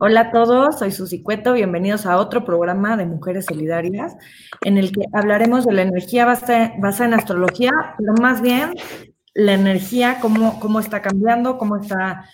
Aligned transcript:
Hola 0.00 0.20
a 0.20 0.30
todos, 0.30 0.78
soy 0.78 0.92
Susi 0.92 1.24
Cueto, 1.24 1.54
bienvenidos 1.54 2.06
a 2.06 2.18
otro 2.18 2.44
programa 2.44 2.96
de 2.96 3.04
Mujeres 3.04 3.46
Solidarias, 3.46 4.16
en 4.60 4.78
el 4.78 4.92
que 4.92 5.00
hablaremos 5.12 5.64
de 5.64 5.72
la 5.72 5.82
energía 5.82 6.24
basada, 6.24 6.72
en 6.76 7.14
astrología, 7.14 7.72
pero 7.98 8.12
más 8.22 8.40
bien 8.40 8.74
la 9.34 9.54
energía, 9.54 10.18
cómo, 10.20 10.60
cómo 10.60 10.78
está 10.78 11.02
cambiando, 11.02 11.58
cómo 11.58 11.78
está 11.78 12.24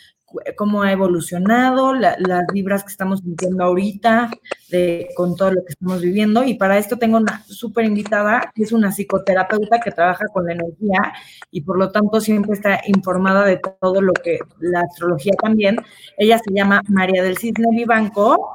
cómo 0.56 0.82
ha 0.82 0.92
evolucionado, 0.92 1.94
las 1.94 2.46
vibras 2.52 2.84
que 2.84 2.90
estamos 2.90 3.20
sintiendo 3.20 3.64
ahorita, 3.64 4.30
de, 4.70 5.08
con 5.16 5.36
todo 5.36 5.52
lo 5.52 5.64
que 5.64 5.72
estamos 5.72 6.00
viviendo. 6.00 6.44
Y 6.44 6.54
para 6.54 6.78
esto 6.78 6.96
tengo 6.98 7.18
una 7.18 7.44
súper 7.44 7.84
invitada, 7.84 8.52
que 8.54 8.62
es 8.62 8.72
una 8.72 8.90
psicoterapeuta 8.90 9.80
que 9.80 9.90
trabaja 9.90 10.26
con 10.32 10.46
la 10.46 10.52
energía 10.52 11.12
y 11.50 11.62
por 11.62 11.78
lo 11.78 11.90
tanto 11.90 12.20
siempre 12.20 12.52
está 12.52 12.80
informada 12.86 13.44
de 13.44 13.60
todo 13.80 14.00
lo 14.00 14.12
que 14.12 14.38
la 14.60 14.80
astrología 14.80 15.34
también. 15.40 15.76
Ella 16.16 16.38
se 16.38 16.52
llama 16.52 16.82
María 16.88 17.22
del 17.22 17.38
Cisne 17.38 17.68
Vivanco 17.70 18.54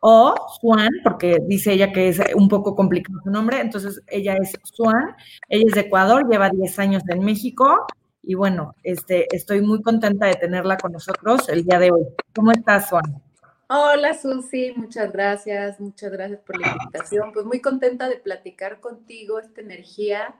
o 0.00 0.34
Juan, 0.60 0.88
porque 1.04 1.38
dice 1.46 1.72
ella 1.72 1.92
que 1.92 2.08
es 2.08 2.20
un 2.34 2.48
poco 2.48 2.74
complicado 2.74 3.20
su 3.22 3.30
nombre, 3.30 3.60
entonces 3.60 4.00
ella 4.08 4.36
es 4.36 4.58
Juan, 4.76 5.14
ella 5.48 5.64
es 5.68 5.74
de 5.74 5.80
Ecuador, 5.82 6.26
lleva 6.28 6.48
10 6.48 6.78
años 6.78 7.02
en 7.08 7.22
México 7.22 7.86
y 8.22 8.34
bueno, 8.34 8.74
este, 8.82 9.34
estoy 9.34 9.60
muy 9.60 9.82
contenta 9.82 10.26
de 10.26 10.34
tenerla 10.34 10.76
con 10.76 10.92
nosotros 10.92 11.48
el 11.48 11.64
día 11.64 11.78
de 11.78 11.90
hoy. 11.90 12.06
¿Cómo 12.34 12.52
estás, 12.52 12.88
Juan? 12.90 13.22
Hola, 13.68 14.18
Susi, 14.18 14.72
muchas 14.76 15.12
gracias, 15.12 15.80
muchas 15.80 16.10
gracias 16.10 16.40
por 16.40 16.60
la 16.60 16.72
invitación. 16.72 17.32
Pues 17.32 17.46
muy 17.46 17.60
contenta 17.60 18.08
de 18.08 18.16
platicar 18.16 18.80
contigo 18.80 19.38
esta 19.38 19.60
energía 19.60 20.34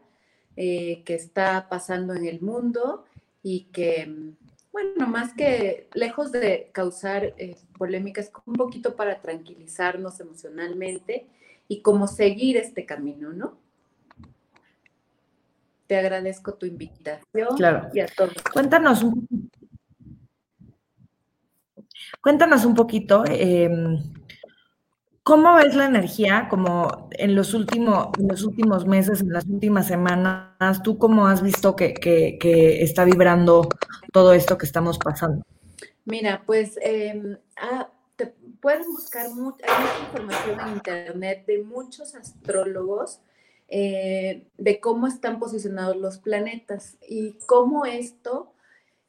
eh, 0.56 1.02
que 1.04 1.14
está 1.14 1.68
pasando 1.68 2.12
en 2.12 2.26
el 2.26 2.40
mundo 2.40 3.04
y 3.42 3.68
que, 3.72 4.34
bueno, 4.72 5.06
más 5.06 5.32
que 5.32 5.88
lejos 5.94 6.32
de 6.32 6.70
causar 6.72 7.34
eh, 7.38 7.56
polémicas, 7.78 8.32
un 8.46 8.54
poquito 8.54 8.96
para 8.96 9.20
tranquilizarnos 9.20 10.18
emocionalmente 10.20 11.28
y 11.68 11.82
cómo 11.82 12.08
seguir 12.08 12.56
este 12.56 12.84
camino, 12.84 13.32
¿no? 13.32 13.58
Te 15.90 15.96
agradezco 15.96 16.54
tu 16.54 16.66
invitación 16.66 17.48
claro. 17.56 17.88
y 17.92 17.98
a 17.98 18.06
todos. 18.06 18.32
Cuéntanos 18.52 19.02
un, 19.02 19.26
cuéntanos 22.20 22.64
un 22.64 22.76
poquito, 22.76 23.24
em, 23.26 23.98
¿cómo 25.24 25.56
ves 25.56 25.74
la 25.74 25.86
energía 25.86 26.46
como 26.48 27.08
en 27.10 27.34
los, 27.34 27.54
últimos, 27.54 28.10
en 28.20 28.28
los 28.28 28.44
últimos 28.44 28.86
meses, 28.86 29.20
en 29.20 29.32
las 29.32 29.46
últimas 29.46 29.88
semanas? 29.88 30.80
¿Tú 30.84 30.96
cómo 30.96 31.26
has 31.26 31.42
visto 31.42 31.74
que, 31.74 32.38
está 32.80 33.04
vibrando 33.04 33.68
todo 34.12 34.32
esto 34.32 34.56
que 34.56 34.66
estamos 34.66 34.96
pasando? 34.96 35.44
Mira, 36.04 36.44
pues 36.46 36.78
eh, 36.84 37.36
ah, 37.56 37.90
te 38.14 38.26
pueden 38.60 38.84
buscar 38.92 39.28
mucha 39.30 39.66
información 40.06 40.60
en 40.60 40.68
internet 40.68 41.46
de 41.46 41.64
muchos 41.64 42.14
astrólogos 42.14 43.22
eh, 43.72 44.48
de 44.58 44.80
cómo 44.80 45.06
están 45.06 45.38
posicionados 45.38 45.96
los 45.96 46.18
planetas 46.18 46.98
y 47.08 47.38
cómo 47.46 47.86
esto 47.86 48.52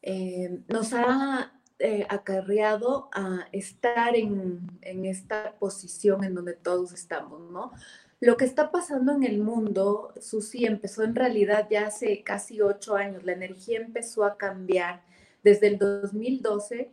eh, 0.03 0.61
nos 0.67 0.93
ha 0.93 1.59
eh, 1.79 2.05
acarreado 2.09 3.09
a 3.11 3.47
estar 3.51 4.15
en, 4.15 4.59
en, 4.81 5.05
esta 5.05 5.55
posición 5.57 6.23
en 6.23 6.35
donde 6.35 6.53
todos 6.53 6.93
estamos, 6.93 7.49
¿no? 7.49 7.71
Lo 8.19 8.37
que 8.37 8.45
está 8.45 8.69
pasando 8.69 9.13
en 9.13 9.23
el 9.23 9.39
mundo, 9.39 10.13
Susi, 10.21 10.65
empezó 10.65 11.03
en 11.03 11.15
realidad 11.15 11.67
ya 11.71 11.87
hace 11.87 12.21
casi 12.21 12.61
ocho 12.61 12.95
años. 12.95 13.23
La 13.23 13.31
energía 13.31 13.79
empezó 13.79 14.25
a 14.25 14.37
cambiar 14.37 15.01
desde 15.43 15.67
el 15.69 15.79
2012 15.79 16.91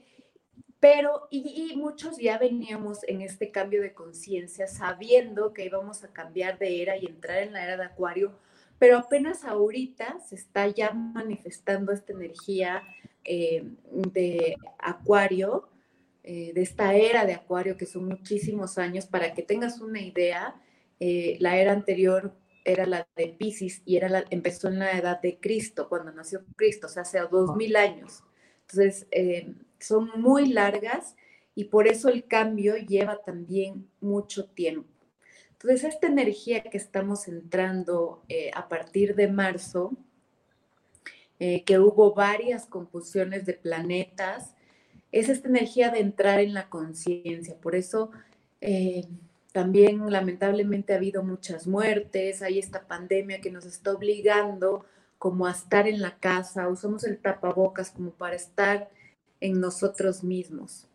pero, 0.80 1.26
y, 1.30 1.74
muchos 1.76 2.18
ya 2.18 2.38
veníamos 2.38 3.00
en 3.08 3.20
este 3.20 3.50
cambio 3.50 3.82
de 3.82 3.94
conciencia 3.94 4.68
sabiendo 4.68 5.52
que 5.52 5.64
íbamos 5.64 6.04
a 6.04 6.12
cambiar 6.12 6.58
de 6.58 6.82
era 6.82 6.96
y 6.96 7.06
entrar 7.06 7.42
en 7.42 7.52
la 7.52 7.64
era 7.64 7.76
de 7.76 7.84
Acuario, 7.84 8.38
pero 8.78 8.98
apenas 8.98 9.44
ahorita 9.44 10.20
se 10.20 10.36
está 10.36 10.68
ya 10.68 10.92
manifestando 10.92 11.92
esta 11.92 12.12
energía 12.12 12.82
eh, 13.24 13.64
de 13.90 14.56
Acuario, 14.78 15.68
eh, 16.22 16.52
de 16.54 16.62
esta 16.62 16.94
era 16.94 17.24
de 17.24 17.34
Acuario, 17.34 17.76
que 17.76 17.86
son 17.86 18.06
muchísimos 18.06 18.78
años. 18.78 19.06
Para 19.06 19.34
que 19.34 19.42
tengas 19.42 19.80
una 19.80 20.00
idea, 20.00 20.54
eh, 21.00 21.36
la 21.40 21.56
era 21.56 21.72
anterior 21.72 22.34
era 22.64 22.86
la 22.86 23.08
de 23.16 23.28
Pisces 23.28 23.82
y 23.84 23.96
era 23.96 24.08
la, 24.08 24.24
empezó 24.30 24.68
en 24.68 24.78
la 24.78 24.92
edad 24.92 25.20
de 25.20 25.40
Cristo, 25.40 25.88
cuando 25.88 26.12
nació 26.12 26.44
Cristo, 26.54 26.86
o 26.86 26.90
sea, 26.90 27.02
hace 27.02 27.18
dos 27.30 27.56
mil 27.56 27.74
años. 27.74 28.22
Entonces, 28.68 29.06
son 29.78 30.10
muy 30.20 30.46
largas 30.48 31.16
y 31.54 31.64
por 31.64 31.88
eso 31.88 32.08
el 32.08 32.24
cambio 32.24 32.76
lleva 32.76 33.22
también 33.22 33.88
mucho 34.00 34.46
tiempo. 34.46 34.88
Entonces, 35.60 35.92
esta 35.92 36.06
energía 36.06 36.62
que 36.62 36.76
estamos 36.76 37.26
entrando 37.26 38.22
eh, 38.28 38.52
a 38.54 38.68
partir 38.68 39.16
de 39.16 39.26
marzo, 39.26 39.92
eh, 41.40 41.64
que 41.64 41.80
hubo 41.80 42.14
varias 42.14 42.66
confusiones 42.66 43.44
de 43.44 43.54
planetas, 43.54 44.54
es 45.10 45.28
esta 45.28 45.48
energía 45.48 45.90
de 45.90 45.98
entrar 45.98 46.38
en 46.38 46.54
la 46.54 46.68
conciencia. 46.68 47.56
Por 47.60 47.74
eso 47.74 48.12
eh, 48.60 49.06
también 49.50 50.12
lamentablemente 50.12 50.92
ha 50.92 50.96
habido 50.96 51.24
muchas 51.24 51.66
muertes, 51.66 52.40
hay 52.40 52.60
esta 52.60 52.86
pandemia 52.86 53.40
que 53.40 53.50
nos 53.50 53.66
está 53.66 53.92
obligando 53.92 54.84
como 55.18 55.46
a 55.46 55.50
estar 55.50 55.88
en 55.88 56.00
la 56.00 56.18
casa, 56.18 56.68
usamos 56.68 57.04
el 57.04 57.18
tapabocas 57.18 57.90
como 57.90 58.12
para 58.12 58.36
estar 58.36 58.88
en 59.40 59.60
nosotros 59.60 60.22
mismos. 60.22 60.86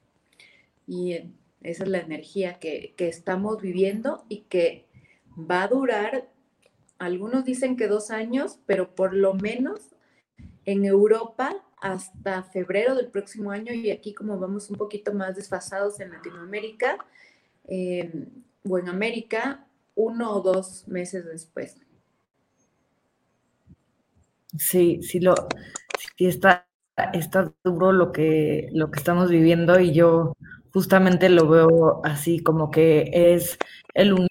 Y 0.88 1.34
esa 1.62 1.84
es 1.84 1.90
la 1.90 2.00
energía 2.00 2.60
que, 2.60 2.94
estamos 2.98 3.62
viviendo 3.62 4.24
y 4.30 4.42
que 4.42 4.86
va 5.38 5.64
a 5.64 5.68
durar, 5.68 6.30
algunos 7.00 7.46
dicen 7.46 7.76
que 7.76 7.88
dos 7.88 8.12
años, 8.12 8.60
pero 8.66 8.96
por 8.96 9.14
lo 9.14 9.34
menos 9.34 9.96
en 10.66 10.86
Europa 10.86 11.56
hasta 11.82 12.44
febrero 12.44 12.96
del 12.96 13.08
próximo 13.08 13.52
año 13.52 13.74
y 13.74 13.92
aquí 13.92 14.14
como 14.14 14.40
vamos 14.40 14.70
un 14.70 14.78
poquito 14.78 15.14
más 15.14 15.36
desfasados 15.36 16.00
en 16.00 16.12
Latinoamérica 16.12 16.98
em, 17.66 18.30
o 18.64 18.78
en 18.78 18.88
América, 18.88 19.68
uno 19.96 20.32
o 20.32 20.42
dos 20.42 20.88
meses 20.88 21.26
después. 21.26 21.76
Sí, 24.58 25.02
sí 25.02 25.20
lo, 25.20 25.36
sí 26.18 26.28
está 26.28 26.68
está 27.14 27.52
duro 27.64 27.92
lo 27.92 28.12
que, 28.12 28.70
lo 28.72 28.92
que 28.92 29.00
estamos 29.00 29.30
viviendo 29.30 29.80
y 29.80 29.94
yo 29.94 30.36
justamente 30.72 31.30
lo 31.30 31.48
veo 31.48 32.02
así 32.04 32.40
como 32.40 32.72
que 32.72 33.10
es 33.14 33.58
el 33.94 34.28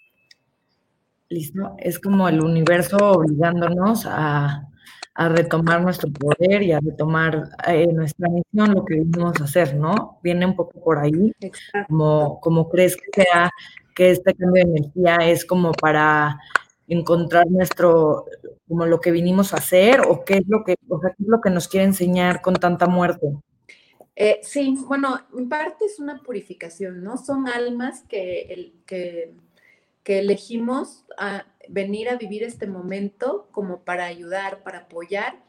¿listo? 1.29 1.75
es 1.79 1.99
como 1.99 2.29
el 2.29 2.41
universo 2.43 2.97
obligándonos 2.99 4.07
a, 4.07 4.69
retomar 5.15 5.83
nuestro 5.83 6.11
poder 6.11 6.63
y 6.63 6.73
a 6.73 6.81
retomar 6.81 7.51
eh, 7.69 7.87
nuestra 7.93 8.31
misión, 8.31 8.73
lo 8.73 8.83
que 8.83 8.95
vinimos 8.95 9.39
a 9.43 9.45
hacer, 9.45 9.77
¿no? 9.77 10.19
Viene 10.23 10.47
un 10.47 10.57
poco 10.57 10.83
por 10.83 10.99
ahí, 10.99 11.31
como, 11.87 12.41
como 12.41 12.71
crees 12.71 12.97
que 12.97 13.23
sea 13.23 13.51
que 13.95 14.13
este 14.13 14.33
cambio 14.35 14.65
de 14.65 14.71
energía 14.71 15.17
es 15.17 15.45
como 15.45 15.73
para 15.73 16.39
encontrar 16.89 17.47
nuestro, 17.51 18.27
como 18.69 18.87
lo 18.87 19.01
que 19.01 19.11
vinimos 19.11 19.53
a 19.53 19.59
hacer 19.59 20.01
o 20.01 20.25
qué 20.25 20.39
es 20.39 20.49
lo 20.49 20.65
que, 20.65 20.77
o 20.89 21.01
sea, 21.01 21.11
qué 21.11 21.23
es 21.23 21.29
lo 21.29 21.41
que 21.41 21.51
nos 21.51 21.69
quiere 21.69 21.87
enseñar 21.87 22.43
con 22.43 22.55
tanta 22.55 22.87
muerte. 22.87 23.27
Eh, 24.15 24.41
sí, 24.43 24.77
bueno, 24.87 25.19
en 25.37 25.49
parte 25.49 25.87
es 25.87 25.99
una 25.99 26.19
purificación, 26.19 27.03
¿no? 27.03 27.17
Son 27.17 27.49
almas 27.49 28.03
que, 28.09 28.43
el, 28.53 28.75
que, 28.85 29.35
que 30.03 30.19
elegimos 30.19 31.05
a 31.17 31.47
venir 31.69 32.09
a 32.09 32.17
vivir 32.17 32.43
este 32.43 32.67
momento 32.67 33.49
como 33.53 33.81
para 33.81 34.05
ayudar, 34.05 34.63
para 34.63 34.81
apoyar 34.81 35.43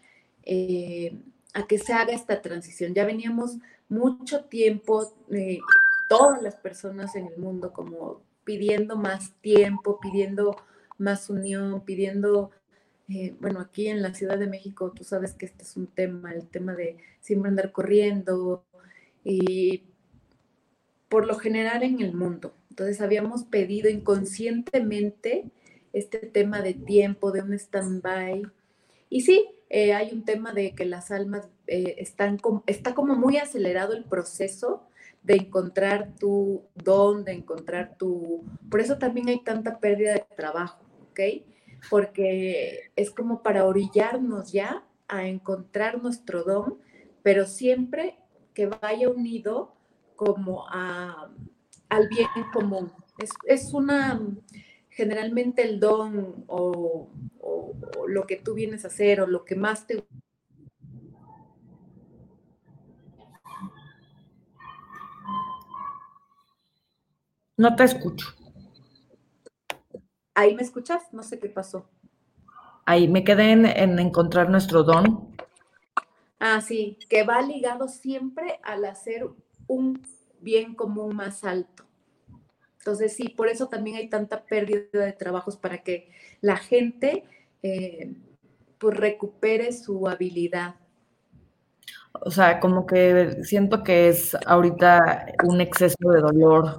eh, 0.43 1.17
a 1.53 1.67
que 1.67 1.77
se 1.77 1.93
haga 1.93 2.13
esta 2.13 2.41
transición. 2.41 2.93
Ya 2.93 3.05
veníamos 3.05 3.57
mucho 3.89 4.45
tiempo, 4.45 5.13
eh, 5.31 5.59
todas 6.07 6.41
las 6.41 6.55
personas 6.55 7.15
en 7.15 7.27
el 7.27 7.37
mundo 7.37 7.73
como 7.73 8.21
pidiendo 8.43 8.95
más 8.95 9.33
tiempo, 9.41 9.99
pidiendo 9.99 10.55
más 10.97 11.29
unión, 11.29 11.83
pidiendo, 11.85 12.51
eh, 13.09 13.35
bueno, 13.39 13.59
aquí 13.59 13.87
en 13.87 14.01
la 14.01 14.13
Ciudad 14.13 14.37
de 14.37 14.47
México, 14.47 14.91
tú 14.95 15.03
sabes 15.03 15.33
que 15.33 15.45
este 15.45 15.63
es 15.63 15.77
un 15.77 15.87
tema, 15.87 16.33
el 16.33 16.47
tema 16.47 16.73
de 16.73 16.97
siempre 17.19 17.49
andar 17.49 17.71
corriendo 17.71 18.65
y 19.23 19.83
por 21.09 21.27
lo 21.27 21.37
general 21.37 21.83
en 21.83 22.01
el 22.01 22.13
mundo. 22.13 22.53
Entonces 22.69 23.01
habíamos 23.01 23.43
pedido 23.43 23.89
inconscientemente 23.89 25.45
este 25.93 26.17
tema 26.17 26.61
de 26.61 26.73
tiempo, 26.73 27.31
de 27.31 27.41
un 27.41 27.53
stand-by. 27.53 28.43
Y 29.09 29.21
sí, 29.21 29.47
eh, 29.69 29.93
hay 29.93 30.11
un 30.11 30.25
tema 30.25 30.53
de 30.53 30.73
que 30.73 30.85
las 30.85 31.11
almas 31.11 31.47
eh, 31.67 31.95
están, 31.99 32.39
está 32.65 32.95
como 32.95 33.15
muy 33.15 33.37
acelerado 33.37 33.93
el 33.93 34.05
proceso 34.05 34.87
de 35.23 35.35
encontrar 35.35 36.13
tu 36.19 36.63
don, 36.75 37.23
de 37.23 37.33
encontrar 37.33 37.97
tu... 37.97 38.43
Por 38.69 38.81
eso 38.81 38.97
también 38.97 39.29
hay 39.29 39.41
tanta 39.41 39.79
pérdida 39.79 40.13
de 40.13 40.25
trabajo, 40.35 40.83
¿ok? 41.09 41.19
Porque 41.89 42.91
es 42.95 43.09
como 43.11 43.41
para 43.41 43.65
orillarnos 43.65 44.51
ya 44.51 44.83
a 45.07 45.27
encontrar 45.27 46.01
nuestro 46.01 46.43
don, 46.43 46.77
pero 47.23 47.45
siempre 47.45 48.17
que 48.53 48.67
vaya 48.67 49.09
unido 49.09 49.73
como 50.15 50.65
al 50.69 52.07
bien 52.09 52.27
común. 52.51 52.91
Es, 53.45 53.73
una, 53.73 54.19
generalmente 54.89 55.63
el 55.63 55.79
don 55.79 56.43
o, 56.47 57.09
o, 57.39 57.73
lo 58.07 58.25
que 58.27 58.35
tú 58.35 58.53
vienes 58.53 58.83
a 58.83 58.87
hacer 58.87 59.21
o 59.21 59.27
lo 59.27 59.45
que 59.45 59.55
más 59.55 59.87
te 59.87 60.03
No 67.57 67.75
te 67.75 67.83
escucho. 67.83 68.27
¿Ahí 70.33 70.55
me 70.55 70.63
escuchas? 70.63 71.03
No 71.11 71.21
sé 71.21 71.39
qué 71.39 71.49
pasó. 71.49 71.87
Ahí 72.85 73.07
me 73.07 73.23
quedé 73.23 73.51
en, 73.51 73.99
encontrar 73.99 74.49
nuestro 74.49 74.83
don. 74.83 75.35
Ah, 76.39 76.59
sí, 76.61 76.97
que 77.09 77.23
va 77.23 77.41
ligado 77.41 77.87
siempre 77.87 78.59
al 78.63 78.85
hacer 78.85 79.27
un 79.67 80.01
bien 80.41 80.75
común 80.75 81.15
más 81.15 81.43
alto. 81.43 81.83
Entonces, 82.79 83.15
sí, 83.15 83.29
por 83.29 83.47
eso 83.47 83.69
también 83.69 83.95
hay 83.97 84.09
tanta 84.09 84.43
pérdida 84.43 85.05
de 85.05 85.13
trabajos 85.13 85.55
para 85.55 85.83
que 85.83 86.09
la 86.41 86.57
gente 86.57 87.23
eh, 87.61 88.13
pues 88.77 88.97
recupere 88.97 89.71
su 89.71 90.07
habilidad. 90.09 90.75
O 92.13 92.31
sea, 92.31 92.59
como 92.59 92.85
que 92.85 93.43
siento 93.43 93.83
que 93.83 94.09
es 94.09 94.35
ahorita 94.45 95.27
un 95.45 95.61
exceso 95.61 96.09
de 96.09 96.19
dolor 96.19 96.77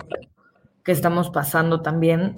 que 0.84 0.92
estamos 0.92 1.31
pasando 1.31 1.81
también 1.81 2.34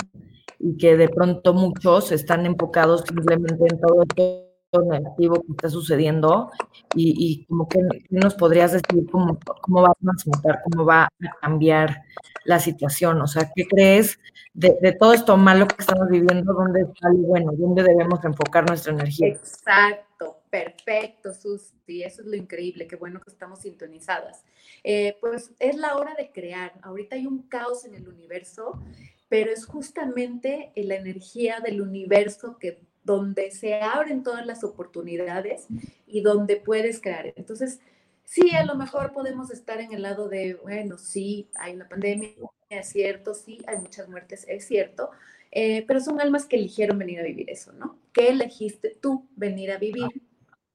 y 0.58 0.76
que 0.76 0.96
de 0.96 1.08
pronto 1.08 1.52
muchos 1.54 2.12
están 2.12 2.46
enfocados 2.46 3.02
simplemente 3.02 3.64
en 3.68 3.80
todo 3.80 4.02
esto 4.02 4.46
negativo 4.84 5.42
que 5.42 5.52
está 5.52 5.68
sucediendo 5.68 6.50
y, 6.94 7.14
y 7.18 7.46
como 7.46 7.68
que 7.68 7.80
nos 8.10 8.34
podrías 8.34 8.72
decir 8.72 9.08
cómo, 9.10 9.38
cómo 9.60 9.82
va 9.82 9.88
a 9.88 9.94
transmutar, 10.00 10.60
cómo 10.64 10.84
va 10.84 11.04
a 11.04 11.10
cambiar 11.40 12.02
la 12.44 12.58
situación, 12.60 13.20
o 13.20 13.26
sea, 13.26 13.50
¿qué 13.54 13.66
crees 13.66 14.18
de, 14.54 14.76
de 14.80 14.92
todo 14.92 15.12
esto 15.12 15.36
malo 15.36 15.66
que 15.66 15.76
estamos 15.78 16.08
viviendo? 16.08 16.52
¿Dónde 16.52 16.82
está 16.82 17.08
lo 17.08 17.18
bueno? 17.18 17.52
¿Dónde 17.56 17.82
debemos 17.82 18.24
enfocar 18.24 18.66
nuestra 18.66 18.92
energía? 18.92 19.28
Exacto, 19.28 20.35
perfecto, 20.50 21.34
Susi, 21.34 22.02
eso 22.02 22.22
es 22.22 22.28
lo 22.28 22.36
increíble, 22.36 22.86
qué 22.86 22.96
bueno 22.96 23.20
que 23.20 23.30
estamos 23.30 23.60
sintonizadas. 23.60 24.44
Eh, 24.84 25.16
pues 25.20 25.52
es 25.58 25.76
la 25.76 25.96
hora 25.96 26.14
de 26.14 26.30
crear, 26.30 26.72
ahorita 26.82 27.16
hay 27.16 27.26
un 27.26 27.42
caos 27.42 27.84
en 27.84 27.94
el 27.94 28.08
universo 28.08 28.80
pero 29.28 29.50
es 29.50 29.66
justamente 29.66 30.72
la 30.76 30.96
energía 30.96 31.60
del 31.60 31.80
universo 31.80 32.58
que 32.58 32.78
donde 33.02 33.50
se 33.52 33.74
abren 33.74 34.22
todas 34.22 34.46
las 34.46 34.64
oportunidades 34.64 35.66
y 36.06 36.22
donde 36.22 36.56
puedes 36.56 37.00
crear. 37.00 37.32
Entonces, 37.36 37.80
sí, 38.24 38.50
a 38.50 38.64
lo 38.64 38.74
mejor 38.74 39.12
podemos 39.12 39.50
estar 39.50 39.80
en 39.80 39.92
el 39.92 40.02
lado 40.02 40.28
de, 40.28 40.54
bueno, 40.54 40.98
sí, 40.98 41.48
hay 41.54 41.74
una 41.74 41.88
pandemia, 41.88 42.30
es 42.68 42.88
cierto, 42.88 43.34
sí, 43.34 43.62
hay 43.66 43.78
muchas 43.78 44.08
muertes, 44.08 44.44
es 44.48 44.66
cierto, 44.66 45.10
eh, 45.52 45.84
pero 45.86 46.00
son 46.00 46.20
almas 46.20 46.46
que 46.46 46.56
eligieron 46.56 46.98
venir 46.98 47.20
a 47.20 47.24
vivir 47.24 47.48
eso, 47.48 47.72
¿no? 47.72 47.96
¿Qué 48.12 48.28
elegiste 48.28 48.96
tú 49.00 49.28
venir 49.36 49.70
a 49.70 49.78
vivir? 49.78 50.06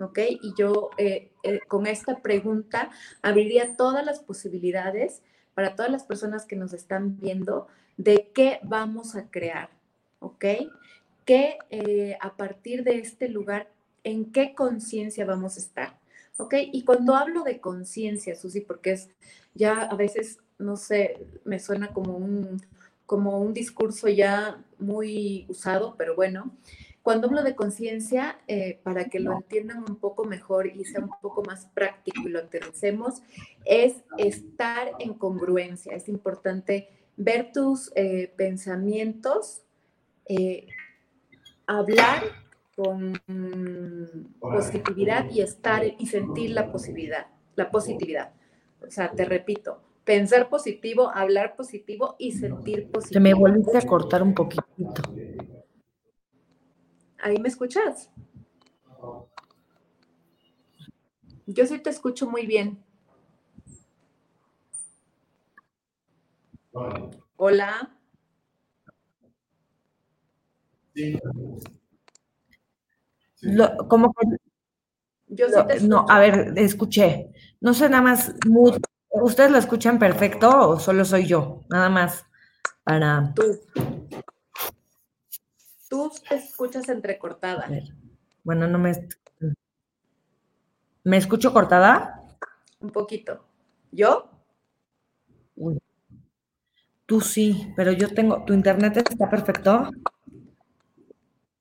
¿Ok? 0.01 0.19
Y 0.41 0.53
yo 0.57 0.89
eh, 0.97 1.31
eh, 1.43 1.59
con 1.67 1.85
esta 1.85 2.21
pregunta 2.21 2.89
abriría 3.21 3.75
todas 3.75 4.05
las 4.05 4.19
posibilidades 4.19 5.21
para 5.53 5.75
todas 5.75 5.91
las 5.91 6.03
personas 6.03 6.45
que 6.45 6.55
nos 6.55 6.73
están 6.73 7.19
viendo 7.19 7.67
de 7.97 8.31
qué 8.33 8.59
vamos 8.63 9.15
a 9.15 9.29
crear, 9.29 9.69
¿ok? 10.19 10.45
Que 11.25 11.59
eh, 11.69 12.17
a 12.19 12.35
partir 12.35 12.83
de 12.83 12.97
este 12.97 13.29
lugar, 13.29 13.69
¿en 14.03 14.31
qué 14.31 14.55
conciencia 14.55 15.25
vamos 15.25 15.57
a 15.57 15.59
estar? 15.59 15.99
¿Ok? 16.37 16.55
Y 16.71 16.83
cuando 16.83 17.15
hablo 17.15 17.43
de 17.43 17.59
conciencia, 17.59 18.35
Susi, 18.35 18.61
porque 18.61 18.93
es 18.93 19.09
ya 19.53 19.83
a 19.83 19.95
veces, 19.95 20.39
no 20.57 20.77
sé, 20.77 21.27
me 21.43 21.59
suena 21.59 21.89
como 21.89 22.15
un, 22.15 22.61
como 23.05 23.39
un 23.39 23.53
discurso 23.53 24.07
ya 24.07 24.63
muy 24.79 25.45
usado, 25.49 25.95
pero 25.97 26.15
bueno, 26.15 26.51
cuando 27.01 27.27
hablo 27.27 27.43
de 27.43 27.55
conciencia, 27.55 28.39
eh, 28.47 28.79
para 28.83 29.05
que 29.05 29.19
lo 29.19 29.33
entiendan 29.33 29.79
un 29.79 29.95
poco 29.95 30.25
mejor 30.25 30.67
y 30.67 30.85
sea 30.85 31.01
un 31.01 31.11
poco 31.21 31.43
más 31.43 31.65
práctico 31.67 32.27
y 32.27 32.29
lo 32.29 32.39
aterricemos, 32.39 33.21
es 33.65 34.03
estar 34.17 34.91
en 34.99 35.15
congruencia. 35.15 35.95
Es 35.95 36.07
importante 36.07 36.89
ver 37.17 37.51
tus 37.51 37.91
eh, 37.95 38.31
pensamientos, 38.35 39.63
eh, 40.27 40.67
hablar 41.65 42.23
con 42.75 43.19
positividad 44.39 45.29
y 45.31 45.41
estar 45.41 45.83
y 45.97 46.05
sentir 46.07 46.51
la 46.51 46.71
positividad, 46.71 47.27
la 47.55 47.71
positividad. 47.71 48.33
O 48.85 48.91
sea, 48.91 49.11
te 49.11 49.25
repito, 49.25 49.81
pensar 50.03 50.49
positivo, 50.49 51.09
hablar 51.13 51.55
positivo 51.55 52.15
y 52.19 52.33
sentir 52.33 52.91
positivo. 52.91 53.13
Se 53.13 53.19
me 53.19 53.33
volviste 53.33 53.77
a 53.77 53.81
cortar 53.81 54.21
un 54.21 54.33
poquito. 54.33 54.63
¿Ahí 57.21 57.37
me 57.39 57.49
escuchas? 57.49 58.09
Yo 61.45 61.65
sí 61.67 61.79
te 61.79 61.89
escucho 61.89 62.27
muy 62.27 62.47
bien. 62.47 62.83
Hola. 67.37 67.91
como 73.87 74.13
Yo 75.27 75.47
no, 75.83 76.05
a 76.09 76.19
ver, 76.19 76.53
escuché. 76.57 77.31
No 77.59 77.73
sé, 77.73 77.89
nada 77.89 78.03
más, 78.03 78.33
¿ustedes 79.09 79.51
lo 79.51 79.57
escuchan 79.57 79.99
perfecto 79.99 80.69
o 80.69 80.79
solo 80.79 81.05
soy 81.05 81.27
yo? 81.27 81.61
Nada 81.69 81.89
más 81.89 82.25
para... 82.83 83.33
Tú. 83.35 83.43
Tú 85.91 86.09
te 86.29 86.35
escuchas 86.35 86.87
entrecortada. 86.87 87.67
Bueno, 88.45 88.65
no 88.65 88.79
me... 88.79 88.93
¿Me 91.03 91.17
escucho 91.17 91.51
cortada? 91.51 92.23
Un 92.79 92.91
poquito. 92.91 93.43
¿Yo? 93.91 94.29
Tú 97.05 97.19
sí, 97.19 97.73
pero 97.75 97.91
yo 97.91 98.07
tengo, 98.07 98.45
¿tu 98.45 98.53
internet 98.53 99.03
está 99.09 99.29
perfecto? 99.29 99.89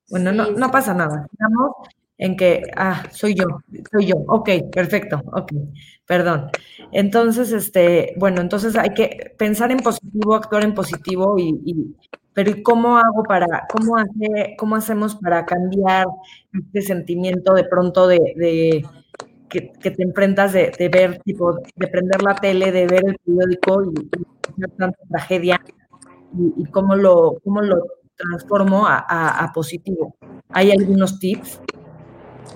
Bueno, 0.08 0.30
no, 0.30 0.52
no 0.52 0.70
pasa 0.70 0.94
nada. 0.94 1.26
Estamos 1.32 1.72
en 2.16 2.36
que, 2.36 2.62
ah, 2.76 3.02
soy 3.10 3.34
yo, 3.34 3.46
soy 3.90 4.06
yo. 4.06 4.14
Ok, 4.28 4.48
perfecto, 4.70 5.20
ok, 5.32 5.52
perdón. 6.06 6.50
Entonces, 6.92 7.50
este, 7.50 8.14
bueno, 8.16 8.42
entonces 8.42 8.76
hay 8.76 8.94
que 8.94 9.34
pensar 9.36 9.72
en 9.72 9.78
positivo, 9.78 10.36
actuar 10.36 10.62
en 10.62 10.74
positivo 10.74 11.36
y, 11.36 11.96
pero 12.34 12.50
¿y 12.50 12.62
cómo 12.62 12.96
hago 12.96 13.22
para, 13.24 13.66
cómo 13.68 13.96
hace, 13.96 14.54
cómo 14.58 14.76
hacemos 14.76 15.16
para 15.16 15.44
cambiar 15.44 16.06
este 16.52 16.82
sentimiento 16.82 17.54
de 17.54 17.64
pronto 17.64 18.06
de, 18.06 18.84
que, 19.48 19.60
te 19.90 20.02
enfrentas 20.02 20.52
de, 20.52 20.90
ver, 20.92 21.20
tipo, 21.22 21.58
de 21.74 21.88
prender 21.88 22.22
la 22.22 22.36
tele, 22.36 22.70
de 22.72 22.86
ver 22.86 23.04
el 23.04 23.16
periódico 23.24 23.92
y 23.92 24.10
tanta 24.76 24.98
tragedia 25.08 25.60
y, 26.56 26.64
cómo, 26.66 26.94
lo, 26.94 27.40
cómo 27.42 27.60
lo 27.60 27.84
transformo 28.16 28.86
a, 28.86 29.50
positivo. 29.54 30.14
¿Hay 30.50 30.70
algunos 30.70 31.18
tips? 31.18 31.60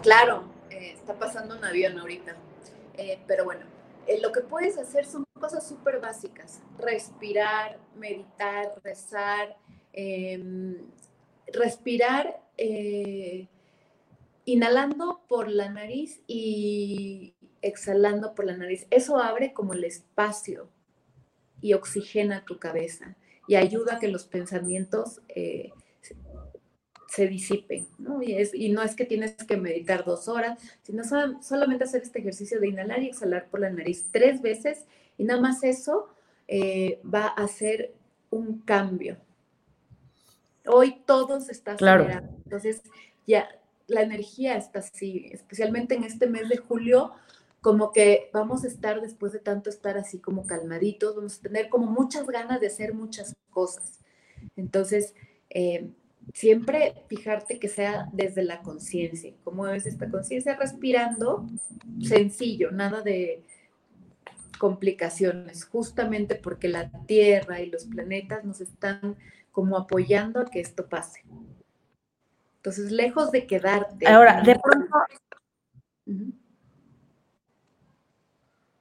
Claro, 0.03 0.45
eh, 0.71 0.93
está 0.95 1.15
pasando 1.15 1.57
un 1.57 1.65
avión 1.65 1.99
ahorita, 1.99 2.37
eh, 2.97 3.19
pero 3.27 3.45
bueno, 3.45 3.63
eh, 4.07 4.21
lo 4.23 4.31
que 4.33 4.41
puedes 4.41 4.79
hacer 4.79 5.05
son 5.07 5.24
cosas 5.41 5.69
súper 5.69 6.01
básicas, 6.01 6.63
respirar, 6.79 7.79
meditar, 7.97 8.81
rezar, 8.83 9.57
em, 9.93 10.77
respirar 11.53 12.41
inhalando 14.45 15.25
por 15.29 15.49
la 15.49 15.71
nariz 15.71 16.23
y 16.27 17.35
exhalando 17.63 18.35
por 18.35 18.45
la 18.45 18.57
nariz. 18.57 18.87
Eso 18.91 19.19
abre 19.19 19.53
como 19.53 19.73
el 19.73 19.85
espacio 19.85 20.69
y 21.61 21.73
oxigena 21.73 22.45
tu 22.45 22.59
cabeza 22.59 23.17
y 23.49 23.57
ayuda 23.57 23.97
a 23.97 23.99
que 23.99 24.09
los 24.09 24.25
pensamientos 24.25 25.21
eh, 25.29 25.73
se 27.09 27.27
disipen, 27.27 27.87
¿no? 27.99 28.23
Y, 28.23 28.35
es, 28.35 28.55
y 28.55 28.71
no 28.71 28.83
es 28.83 28.95
que 28.95 29.05
tienes 29.05 29.35
que 29.35 29.57
meditar 29.57 30.05
dos 30.05 30.29
horas, 30.29 30.59
sino 30.83 31.03
solamente 31.05 31.85
hacer 31.85 32.03
este 32.03 32.19
ejercicio 32.19 32.61
de 32.61 32.69
inhalar 32.69 33.03
y 33.03 33.09
exhalar 33.09 33.49
por 33.49 33.61
la 33.61 33.71
nariz 33.71 34.09
tres 34.11 34.43
veces 34.43 34.85
y 35.19 35.25
nada 35.25 35.41
más 35.41 35.63
eso 35.65 36.09
eh, 36.49 37.01
va 37.03 37.27
a 37.27 37.45
hacer 37.45 37.95
un 38.31 38.61
cambio. 38.61 39.17
Hoy 40.67 41.03
todo 41.07 41.41
se 41.41 41.53
está 41.53 41.73
acelerando, 41.73 42.33
entonces 42.45 42.83
ya 43.27 43.49
la 43.87 44.03
energía 44.03 44.57
está 44.57 44.79
así, 44.79 45.29
especialmente 45.33 45.95
en 45.95 46.05
este 46.05 46.27
mes 46.27 46.49
de 46.49 46.57
julio, 46.57 47.13
como 47.61 47.93
que 47.93 48.31
vamos 48.33 48.65
a 48.65 48.69
estar 48.69 49.01
después 49.01 49.33
de 49.33 49.39
tanto 49.39 49.71
estar 49.71 49.97
así 49.97 50.19
como 50.19 50.47
calmaditos, 50.47 51.17
vamos 51.17 51.39
a 51.39 51.43
tener 51.43 51.69
como 51.69 51.87
muchas 51.87 52.27
ganas 52.27 52.61
de 52.61 52.67
hacer 52.67 52.95
muchas 52.95 53.35
cosas. 53.51 54.01
Entonces, 54.57 55.15
eh, 55.51 55.91
siempre 56.33 56.95
fijarte 57.09 57.59
que 57.59 57.69
sea 57.69 58.09
desde 58.13 58.43
la 58.43 58.63
conciencia. 58.63 59.33
¿Cómo 59.45 59.67
es 59.69 59.87
esta 59.87 60.11
conciencia? 60.11 60.57
Respirando, 60.57 61.47
sencillo, 62.01 62.71
nada 62.71 63.03
de 63.03 63.43
complicaciones, 64.59 65.65
justamente 65.65 66.35
porque 66.35 66.69
la 66.69 66.91
Tierra 67.07 67.61
y 67.61 67.71
los 67.71 67.85
planetas 67.85 68.45
nos 68.45 68.61
están 68.61 69.17
como 69.53 69.77
apoyando 69.77 70.41
a 70.41 70.45
que 70.47 70.61
esto 70.61 70.89
pase. 70.89 71.25
Entonces, 72.57 72.91
lejos 72.91 73.31
de 73.31 73.47
quedarte. 73.47 74.07
Ahora, 74.07 74.43
de 74.43 74.59
pronto. 74.59 74.97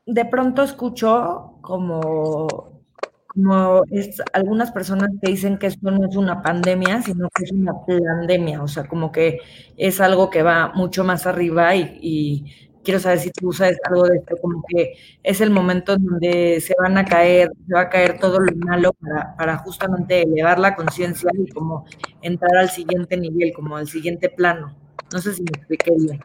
De 0.05 0.25
pronto 0.25 0.63
escucho 0.63 1.59
como, 1.61 2.81
como 3.27 3.83
es, 3.91 4.21
algunas 4.33 4.71
personas 4.71 5.09
que 5.21 5.31
dicen 5.31 5.57
que 5.57 5.67
esto 5.67 5.91
no 5.91 6.05
es 6.07 6.15
una 6.15 6.41
pandemia, 6.41 7.01
sino 7.01 7.29
que 7.29 7.43
es 7.45 7.51
una 7.51 7.73
pandemia, 7.85 8.61
o 8.61 8.67
sea, 8.67 8.85
como 8.85 9.11
que 9.11 9.39
es 9.77 10.01
algo 10.01 10.29
que 10.29 10.43
va 10.43 10.73
mucho 10.73 11.03
más 11.03 11.25
arriba 11.25 11.75
y 11.75 12.72
quiero 12.83 12.99
saber 12.99 13.19
si 13.19 13.31
tú 13.31 13.51
sabes 13.53 13.77
algo 13.85 14.03
de 14.07 14.17
esto, 14.17 14.35
como 14.41 14.63
que 14.67 14.93
es 15.23 15.41
el 15.41 15.49
momento 15.49 15.97
donde 15.97 16.59
se 16.61 16.73
van 16.79 16.97
a 16.97 17.05
caer, 17.05 17.51
se 17.67 17.73
va 17.73 17.81
a 17.81 17.89
caer 17.89 18.19
todo 18.19 18.39
lo 18.39 18.55
malo 18.57 18.93
para, 19.37 19.57
justamente 19.57 20.21
elevar 20.21 20.59
la 20.59 20.75
conciencia 20.75 21.29
y 21.33 21.49
como 21.51 21.85
entrar 22.21 22.55
al 22.57 22.69
siguiente 22.69 23.17
nivel, 23.17 23.53
como 23.53 23.77
al 23.77 23.87
siguiente 23.87 24.29
plano. 24.29 24.75
No 25.11 25.19
sé 25.19 25.33
si 25.33 25.43
me 25.43 25.51
expliqué 25.55 25.91
bien. 25.97 26.19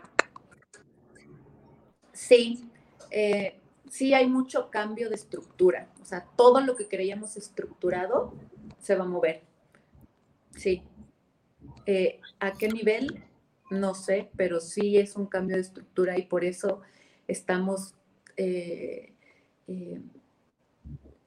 Sí, 2.12 2.68
eh, 3.10 3.58
sí 3.88 4.12
hay 4.14 4.26
mucho 4.26 4.70
cambio 4.70 5.08
de 5.08 5.14
estructura. 5.14 5.88
O 6.02 6.04
sea, 6.04 6.26
todo 6.36 6.60
lo 6.60 6.74
que 6.74 6.88
creíamos 6.88 7.36
estructurado 7.36 8.34
se 8.80 8.96
va 8.96 9.04
a 9.04 9.08
mover. 9.08 9.42
Sí. 10.56 10.82
Eh, 11.86 12.20
¿A 12.40 12.52
qué 12.52 12.68
nivel? 12.68 13.24
No 13.70 13.94
sé, 13.94 14.30
pero 14.36 14.60
sí 14.60 14.98
es 14.98 15.16
un 15.16 15.26
cambio 15.26 15.56
de 15.56 15.62
estructura 15.62 16.18
y 16.18 16.22
por 16.22 16.44
eso 16.44 16.80
estamos, 17.26 17.94
eh, 18.36 19.12
eh, 19.66 20.00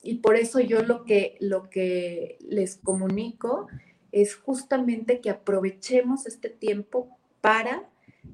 y 0.02 0.16
por 0.16 0.36
eso 0.36 0.60
yo 0.60 0.82
lo 0.84 1.04
que, 1.06 1.38
lo 1.40 1.70
que 1.70 2.38
les 2.42 2.78
comunico 2.78 3.68
es 4.12 4.36
justamente 4.36 5.22
que 5.22 5.30
aprovechemos 5.30 6.26
este 6.26 6.50
tiempo 6.50 7.18
para, 7.40 7.90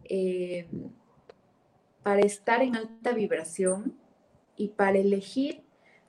eh, 0.06 0.68
para 2.04 2.22
estar 2.22 2.62
en 2.62 2.76
alta 2.76 3.12
vibración 3.12 3.98
y 4.56 4.70
para 4.70 4.98
elegir 4.98 5.64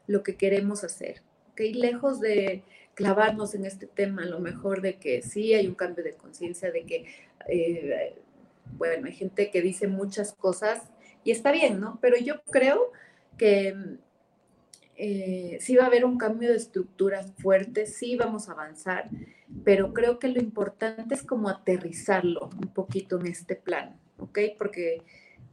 lo 0.06 0.22
que 0.22 0.36
queremos 0.36 0.84
hacer. 0.84 1.22
¿okay? 1.52 1.74
Lejos 1.74 2.20
de 2.20 2.62
clavarnos 2.94 3.54
en 3.54 3.64
este 3.64 3.86
tema, 3.86 4.22
a 4.22 4.26
lo 4.26 4.40
mejor 4.40 4.80
de 4.80 4.98
que 4.98 5.22
sí 5.22 5.54
hay 5.54 5.68
un 5.68 5.74
cambio 5.74 6.02
de 6.02 6.14
conciencia, 6.14 6.72
de 6.72 6.84
que 6.84 7.04
eh, 7.48 8.16
bueno, 8.76 9.06
hay 9.06 9.12
gente 9.12 9.50
que 9.50 9.62
dice 9.62 9.86
muchas 9.86 10.32
cosas 10.32 10.82
y 11.24 11.30
está 11.30 11.52
bien, 11.52 11.80
¿no? 11.80 11.98
Pero 12.00 12.16
yo 12.16 12.42
creo 12.50 12.92
que 13.36 13.74
eh, 14.96 15.58
sí 15.60 15.76
va 15.76 15.84
a 15.84 15.86
haber 15.86 16.04
un 16.04 16.18
cambio 16.18 16.50
de 16.50 16.56
estructuras 16.56 17.32
fuertes, 17.38 17.94
sí 17.96 18.16
vamos 18.16 18.48
a 18.48 18.52
avanzar, 18.52 19.08
pero 19.64 19.94
creo 19.94 20.18
que 20.18 20.28
lo 20.28 20.40
importante 20.40 21.14
es 21.14 21.22
como 21.22 21.48
aterrizarlo 21.48 22.50
un 22.60 22.72
poquito 22.74 23.20
en 23.20 23.28
este 23.28 23.54
plan, 23.54 23.98
¿ok? 24.18 24.40
Porque, 24.58 25.02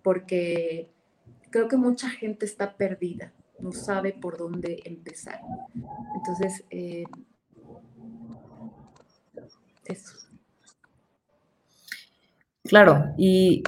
porque 0.01 0.89
creo 1.51 1.67
que 1.67 1.77
mucha 1.77 2.09
gente 2.09 2.45
está 2.45 2.75
perdida, 2.75 3.33
no 3.59 3.71
sabe 3.71 4.13
por 4.13 4.37
dónde 4.37 4.81
empezar. 4.85 5.41
Entonces, 6.15 6.63
eh, 6.71 7.03
eso. 9.85 10.24
Claro, 12.65 13.13
y 13.17 13.63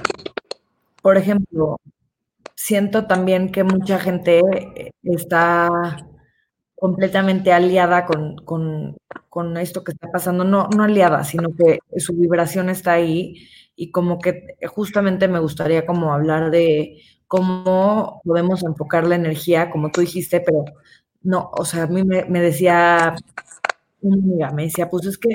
por 1.02 1.16
ejemplo, 1.16 1.78
siento 2.56 3.06
también 3.06 3.50
que 3.52 3.64
mucha 3.64 3.98
gente 4.00 4.42
está 5.04 5.68
completamente 6.74 7.52
aliada 7.52 8.06
con, 8.06 8.36
con, 8.44 8.96
esto 9.58 9.84
que 9.84 9.92
está 9.92 10.10
pasando, 10.10 10.44
no, 10.44 10.68
no 10.76 10.82
aliada, 10.84 11.24
sino 11.24 11.54
que 11.54 11.78
su 11.98 12.14
vibración 12.14 12.70
está 12.70 12.92
ahí 12.92 13.48
y 13.76 13.92
como 13.92 14.18
que 14.18 14.56
justamente 14.66 15.28
me 15.28 15.38
gustaría 15.38 15.86
como 15.86 16.12
hablar 16.12 16.50
de 16.50 17.00
cómo 17.28 18.20
podemos 18.24 18.64
enfocar 18.64 19.06
la 19.06 19.14
energía, 19.16 19.70
como 19.70 19.90
tú 19.90 20.00
dijiste, 20.00 20.40
pero 20.40 20.64
no, 21.22 21.50
o 21.56 21.64
sea, 21.64 21.84
a 21.84 21.86
mí 21.86 22.02
me, 22.04 22.24
me 22.24 22.40
decía 22.40 23.14
una 24.00 24.16
amiga, 24.16 24.50
me 24.52 24.64
decía, 24.64 24.90
pues 24.90 25.06
es 25.06 25.18
que 25.18 25.30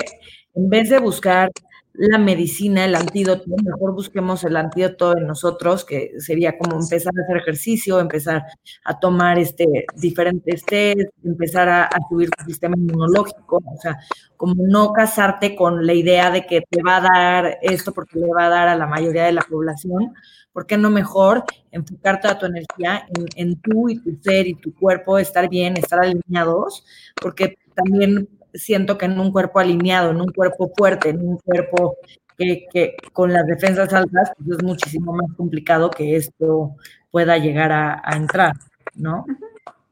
en 0.54 0.68
vez 0.70 0.90
de 0.90 0.98
buscar 0.98 1.50
la 1.96 2.18
medicina, 2.18 2.84
el 2.84 2.96
antídoto, 2.96 3.44
mejor 3.62 3.94
busquemos 3.94 4.42
el 4.42 4.56
antídoto 4.56 5.16
en 5.16 5.28
nosotros, 5.28 5.84
que 5.84 6.12
sería 6.18 6.58
como 6.58 6.80
empezar 6.80 7.12
a 7.16 7.22
hacer 7.22 7.36
ejercicio, 7.36 8.00
empezar 8.00 8.44
a 8.84 8.98
tomar 8.98 9.38
este, 9.38 9.64
diferentes 9.94 10.64
test, 10.64 11.10
empezar 11.22 11.68
a, 11.68 11.88
subir 12.08 12.30
tu 12.30 12.44
sistema 12.44 12.74
inmunológico, 12.76 13.58
o 13.58 13.80
sea, 13.80 13.96
como 14.36 14.54
no 14.66 14.92
casarte 14.92 15.54
con 15.54 15.86
la 15.86 15.94
idea 15.94 16.32
de 16.32 16.44
que 16.46 16.62
te 16.68 16.82
va 16.82 16.96
a 16.96 17.00
dar 17.00 17.58
esto 17.62 17.92
porque 17.92 18.18
le 18.18 18.26
va 18.26 18.46
a 18.46 18.50
dar 18.50 18.68
a 18.68 18.76
la 18.76 18.86
mayoría 18.86 19.24
de 19.24 19.32
la 19.32 19.42
población, 19.42 20.14
¿por 20.52 20.66
qué 20.66 20.76
no 20.76 20.90
mejor 20.90 21.44
enfocar 21.70 22.20
toda 22.20 22.38
tu 22.38 22.46
energía 22.46 23.06
en, 23.16 23.26
en 23.36 23.60
tú 23.60 23.88
y 23.88 24.00
tu 24.00 24.18
ser 24.20 24.48
y 24.48 24.54
tu 24.54 24.74
cuerpo, 24.74 25.18
estar 25.18 25.48
bien, 25.48 25.76
estar 25.76 26.00
alineados? 26.00 26.84
Porque 27.20 27.56
también 27.74 28.28
siento 28.54 28.96
que 28.96 29.06
en 29.06 29.18
un 29.18 29.32
cuerpo 29.32 29.58
alineado, 29.58 30.10
en 30.10 30.20
un 30.20 30.32
cuerpo 30.32 30.72
fuerte, 30.76 31.10
en 31.10 31.20
un 31.20 31.38
cuerpo 31.38 31.98
que, 32.36 32.96
con 33.12 33.32
las 33.32 33.46
defensas 33.46 33.92
altas, 33.92 34.32
pues 34.36 34.58
es 34.58 34.64
muchísimo 34.64 35.12
más 35.12 35.32
complicado 35.36 35.90
que 35.90 36.16
esto 36.16 36.76
pueda 37.10 37.38
llegar 37.38 37.72
a, 37.72 38.02
entrar, 38.16 38.54
¿no? 38.94 39.24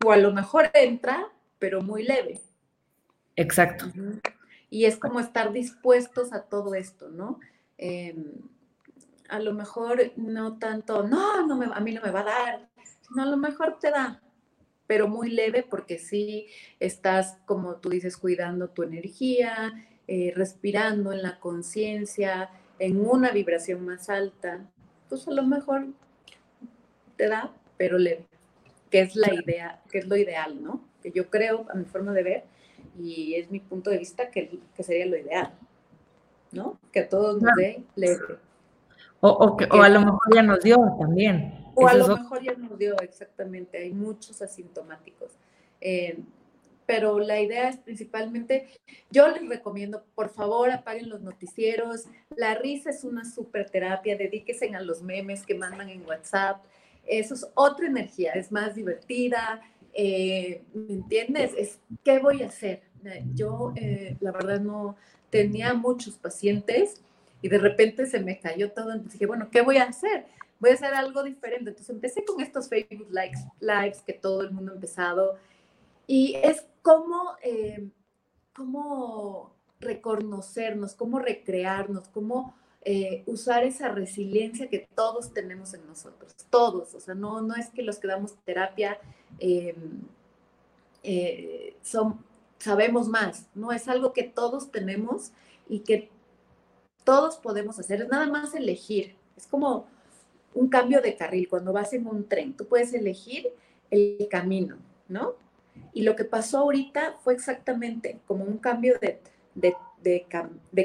O 0.04 0.12
a 0.12 0.16
lo 0.16 0.32
mejor 0.32 0.70
entra, 0.74 1.28
pero 1.58 1.82
muy 1.82 2.02
leve. 2.02 2.40
Exacto. 3.36 3.86
Y 4.70 4.86
es 4.86 4.96
como 4.96 5.20
estar 5.20 5.52
dispuestos 5.52 6.32
a 6.32 6.42
todo 6.42 6.74
esto, 6.74 7.10
¿no? 7.10 7.38
Em, 7.78 8.24
a 9.28 9.38
lo 9.38 9.52
mejor 9.52 10.12
no 10.16 10.58
tanto, 10.58 11.06
no, 11.06 11.46
no 11.46 11.56
me, 11.56 11.66
a 11.66 11.80
mí 11.80 11.92
no 11.92 12.02
me 12.02 12.10
va 12.10 12.20
a 12.20 12.24
dar, 12.24 12.68
sino 13.00 13.22
a 13.22 13.26
lo 13.26 13.36
mejor 13.36 13.78
te 13.80 13.90
da, 13.90 14.21
pero 14.92 15.08
muy 15.08 15.30
leve 15.30 15.64
porque 15.66 15.96
sí 15.96 16.48
estás, 16.78 17.38
como 17.46 17.76
tú 17.76 17.88
dices, 17.88 18.18
cuidando 18.18 18.68
tu 18.68 18.82
energía, 18.82 19.72
eh, 20.06 20.34
respirando 20.36 21.12
en 21.12 21.22
la 21.22 21.40
conciencia, 21.40 22.50
en 22.78 23.00
una 23.00 23.30
vibración 23.30 23.86
más 23.86 24.10
alta, 24.10 24.66
pues 25.08 25.26
a 25.26 25.30
lo 25.30 25.44
mejor 25.44 25.86
te 27.16 27.26
da, 27.26 27.54
pero 27.78 27.96
leve, 27.96 28.26
que 28.90 29.00
es 29.00 29.16
la 29.16 29.32
idea, 29.32 29.80
que 29.90 29.96
es 29.96 30.06
lo 30.06 30.14
ideal, 30.14 30.62
¿no? 30.62 30.84
Que 31.02 31.10
yo 31.10 31.30
creo, 31.30 31.64
a 31.70 31.74
mi 31.74 31.86
forma 31.86 32.12
de 32.12 32.22
ver, 32.22 32.44
y 33.00 33.36
es 33.36 33.50
mi 33.50 33.60
punto 33.60 33.88
de 33.88 33.96
vista, 33.96 34.30
que, 34.30 34.60
que 34.76 34.82
sería 34.82 35.06
lo 35.06 35.16
ideal, 35.16 35.54
¿no? 36.50 36.78
Que 36.92 37.00
a 37.00 37.08
todos 37.08 37.40
nos 37.40 37.54
dé 37.56 37.82
leve. 37.96 38.18
O, 39.20 39.30
o, 39.30 39.56
que, 39.56 39.66
o 39.70 39.80
a 39.80 39.88
lo 39.88 40.00
mejor 40.00 40.34
ya 40.34 40.42
nos 40.42 40.60
dio 40.60 40.76
también. 41.00 41.62
O 41.76 41.88
a 41.88 41.94
lo 41.94 42.14
mejor 42.14 42.42
ya 42.42 42.52
nos 42.52 42.71
exactamente, 43.02 43.78
hay 43.78 43.92
muchos 43.92 44.42
asintomáticos. 44.42 45.32
Eh, 45.80 46.18
pero 46.86 47.18
la 47.18 47.40
idea 47.40 47.68
es 47.68 47.76
principalmente, 47.78 48.68
yo 49.10 49.28
les 49.28 49.48
recomiendo, 49.48 50.04
por 50.14 50.30
favor, 50.30 50.70
apaguen 50.70 51.08
los 51.08 51.20
noticieros. 51.20 52.04
La 52.36 52.54
risa 52.54 52.90
es 52.90 53.04
una 53.04 53.24
super 53.24 53.70
terapia, 53.70 54.16
dedíquense 54.16 54.74
a 54.74 54.80
los 54.80 55.02
memes 55.02 55.46
que 55.46 55.54
mandan 55.54 55.88
en 55.88 56.04
WhatsApp. 56.04 56.64
Eso 57.06 57.34
es 57.34 57.48
otra 57.54 57.86
energía, 57.86 58.32
es 58.32 58.50
más 58.50 58.74
divertida. 58.74 59.62
Eh, 59.94 60.62
¿Me 60.74 60.94
entiendes? 60.94 61.52
Es, 61.56 61.78
¿qué 62.04 62.18
voy 62.18 62.42
a 62.42 62.48
hacer? 62.48 62.82
Yo, 63.34 63.72
eh, 63.76 64.16
la 64.20 64.32
verdad, 64.32 64.60
no 64.60 64.96
tenía 65.30 65.74
muchos 65.74 66.18
pacientes 66.18 67.00
y 67.40 67.48
de 67.48 67.58
repente 67.58 68.06
se 68.06 68.20
me 68.20 68.38
cayó 68.38 68.70
todo. 68.72 68.92
Entonces 68.92 69.14
dije, 69.14 69.26
bueno, 69.26 69.48
¿qué 69.50 69.62
voy 69.62 69.78
a 69.78 69.84
hacer? 69.84 70.26
Voy 70.62 70.70
a 70.70 70.74
hacer 70.74 70.94
algo 70.94 71.24
diferente. 71.24 71.70
Entonces 71.70 71.90
empecé 71.90 72.24
con 72.24 72.40
estos 72.40 72.68
Facebook 72.68 73.08
likes, 73.10 73.40
lives 73.58 74.00
que 74.02 74.12
todo 74.12 74.42
el 74.42 74.52
mundo 74.52 74.70
ha 74.70 74.74
empezado. 74.76 75.36
Y 76.06 76.36
es 76.36 76.64
como, 76.82 77.36
eh, 77.42 77.90
cómo 78.54 79.56
reconocernos, 79.80 80.94
cómo 80.94 81.18
recrearnos, 81.18 82.06
cómo 82.08 82.54
eh, 82.84 83.24
usar 83.26 83.64
esa 83.64 83.88
resiliencia 83.88 84.68
que 84.68 84.86
todos 84.94 85.34
tenemos 85.34 85.74
en 85.74 85.84
nosotros, 85.84 86.32
todos. 86.48 86.94
O 86.94 87.00
sea, 87.00 87.16
no, 87.16 87.42
no 87.42 87.56
es 87.56 87.70
que 87.70 87.82
los 87.82 87.98
que 87.98 88.06
damos 88.06 88.36
terapia 88.44 89.00
em, 89.40 90.02
eh, 91.02 91.76
son, 91.82 92.24
sabemos 92.58 93.08
más, 93.08 93.48
no 93.56 93.72
es 93.72 93.88
algo 93.88 94.12
que 94.12 94.22
todos 94.22 94.70
tenemos 94.70 95.32
y 95.68 95.80
que 95.80 96.08
todos 97.02 97.36
podemos 97.38 97.80
hacer, 97.80 98.02
es 98.02 98.08
nada 98.08 98.28
más 98.28 98.54
elegir. 98.54 99.16
Es 99.36 99.48
como 99.48 99.88
un 100.54 100.68
cambio 100.68 101.00
de 101.00 101.16
carril, 101.16 101.48
cuando 101.48 101.72
vas 101.72 101.92
en 101.92 102.06
un 102.06 102.28
tren, 102.28 102.54
tú 102.54 102.66
puedes 102.66 102.92
elegir 102.94 103.48
el 103.90 104.28
camino, 104.30 104.78
¿no? 105.08 105.34
Y 105.92 106.02
lo 106.02 106.16
que 106.16 106.24
pasó 106.24 106.58
ahorita 106.58 107.16
fue 107.22 107.34
exactamente 107.34 108.18
como 108.26 108.44
un 108.44 108.58
cambio 108.58 108.98
de, 109.00 109.20
de, 109.54 110.26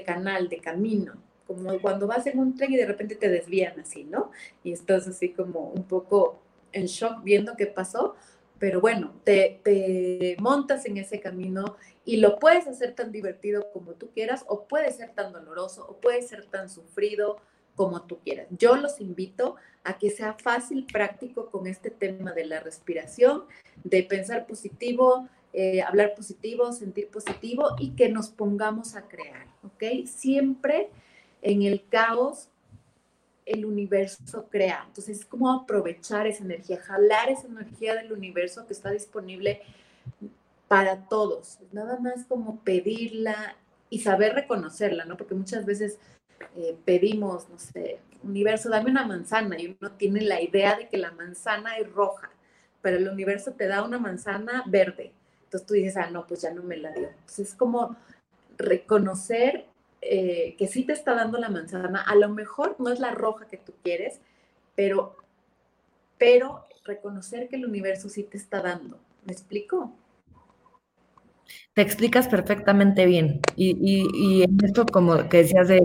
canal, 0.05 0.49
de 0.49 0.59
camino, 0.59 1.15
como 1.45 1.79
cuando 1.79 2.07
vas 2.07 2.27
en 2.27 2.39
un 2.39 2.55
tren 2.55 2.73
y 2.73 2.77
de 2.77 2.85
repente 2.85 3.15
te 3.15 3.29
desvían 3.29 3.79
así, 3.79 4.03
¿no? 4.03 4.31
Y 4.63 4.73
estás 4.73 5.07
así 5.07 5.29
como 5.29 5.69
un 5.69 5.83
poco 5.83 6.39
en 6.71 6.85
shock 6.85 7.23
viendo 7.23 7.55
qué 7.55 7.67
pasó, 7.67 8.15
pero 8.59 8.81
bueno, 8.81 9.13
te, 9.23 9.59
te, 9.63 10.35
montas 10.39 10.85
en 10.85 10.97
ese 10.97 11.19
camino 11.19 11.77
y 12.03 12.17
lo 12.17 12.39
puedes 12.39 12.67
hacer 12.67 12.95
tan 12.95 13.11
divertido 13.11 13.71
como 13.71 13.93
tú 13.93 14.09
quieras 14.13 14.43
o 14.47 14.65
puede 14.65 14.91
ser 14.91 15.13
tan 15.13 15.31
doloroso 15.31 15.85
o 15.87 15.97
puede 15.97 16.21
ser 16.21 16.45
tan 16.45 16.69
sufrido 16.69 17.37
como 17.77 18.01
tú 18.01 18.17
quieras. 18.25 18.47
Yo 18.49 18.75
los 18.75 18.99
invito 18.99 19.55
a 19.83 19.97
que 19.97 20.09
sea 20.09 20.33
fácil, 20.33 20.85
práctico 20.91 21.49
con 21.49 21.67
este 21.67 21.89
tema 21.89 22.33
de 22.33 22.45
la 22.45 22.59
respiración, 22.59 23.43
de 23.83 24.03
pensar 24.03 24.47
positivo, 24.47 25.29
eh, 25.53 25.81
hablar 25.81 26.15
positivo, 26.15 26.73
sentir 26.73 27.07
positivo 27.07 27.75
y 27.79 27.91
que 27.91 28.09
nos 28.09 28.29
pongamos 28.29 28.95
a 28.95 29.07
crear, 29.07 29.45
¿ok? 29.63 30.05
Siempre 30.07 30.89
en 31.41 31.61
el 31.61 31.85
caos 31.87 32.49
el 33.45 33.63
universo 33.63 34.47
crea. 34.49 34.83
Entonces 34.87 35.19
es 35.19 35.25
como 35.25 35.51
aprovechar 35.51 36.27
esa 36.27 36.43
energía, 36.43 36.81
jalar 36.81 37.29
esa 37.29 37.47
energía 37.47 37.95
del 37.95 38.11
universo 38.11 38.65
que 38.67 38.73
está 38.73 38.91
disponible 38.91 39.61
para 40.67 41.07
todos. 41.07 41.59
Nada 41.71 41.97
más 41.99 42.25
como 42.25 42.59
pedirla 42.59 43.55
y 43.89 43.99
saber 43.99 44.33
reconocerla, 44.33 45.05
¿no? 45.05 45.15
Porque 45.15 45.35
muchas 45.35 45.65
veces 45.65 45.99
eh, 46.55 46.77
pedimos, 46.85 47.49
no 47.49 47.57
sé, 47.59 47.99
universo, 48.23 48.69
dame 48.69 48.91
una 48.91 49.05
manzana 49.05 49.59
y 49.59 49.77
uno 49.79 49.91
tiene 49.91 50.21
la 50.21 50.41
idea 50.41 50.75
de 50.77 50.87
que 50.87 50.97
la 50.97 51.11
manzana 51.11 51.77
es 51.77 51.91
roja, 51.91 52.29
pero 52.81 52.97
el 52.97 53.07
universo 53.07 53.53
te 53.53 53.67
da 53.67 53.83
una 53.83 53.99
manzana 53.99 54.63
verde. 54.67 55.11
Entonces 55.43 55.67
tú 55.67 55.73
dices, 55.73 55.97
ah, 55.97 56.09
no, 56.09 56.27
pues 56.27 56.41
ya 56.41 56.53
no 56.53 56.63
me 56.63 56.77
la 56.77 56.91
dio. 56.91 57.07
Entonces 57.07 57.49
es 57.49 57.55
como 57.55 57.95
reconocer 58.57 59.65
eh, 60.01 60.55
que 60.57 60.67
sí 60.67 60.83
te 60.83 60.93
está 60.93 61.15
dando 61.15 61.37
la 61.37 61.49
manzana. 61.49 62.01
A 62.01 62.15
lo 62.15 62.29
mejor 62.29 62.75
no 62.79 62.89
es 62.89 62.99
la 62.99 63.11
roja 63.11 63.47
que 63.47 63.57
tú 63.57 63.73
quieres, 63.83 64.19
pero, 64.75 65.15
pero 66.17 66.65
reconocer 66.83 67.47
que 67.47 67.55
el 67.55 67.65
universo 67.65 68.09
sí 68.09 68.23
te 68.23 68.37
está 68.37 68.61
dando. 68.61 68.99
¿Me 69.25 69.33
explico? 69.33 69.93
Te 71.73 71.81
explicas 71.81 72.27
perfectamente 72.27 73.05
bien. 73.05 73.39
Y, 73.55 73.75
y, 73.79 74.43
en 74.43 74.57
esto, 74.63 74.85
como 74.85 75.29
que 75.29 75.37
decías 75.37 75.67
de 75.67 75.81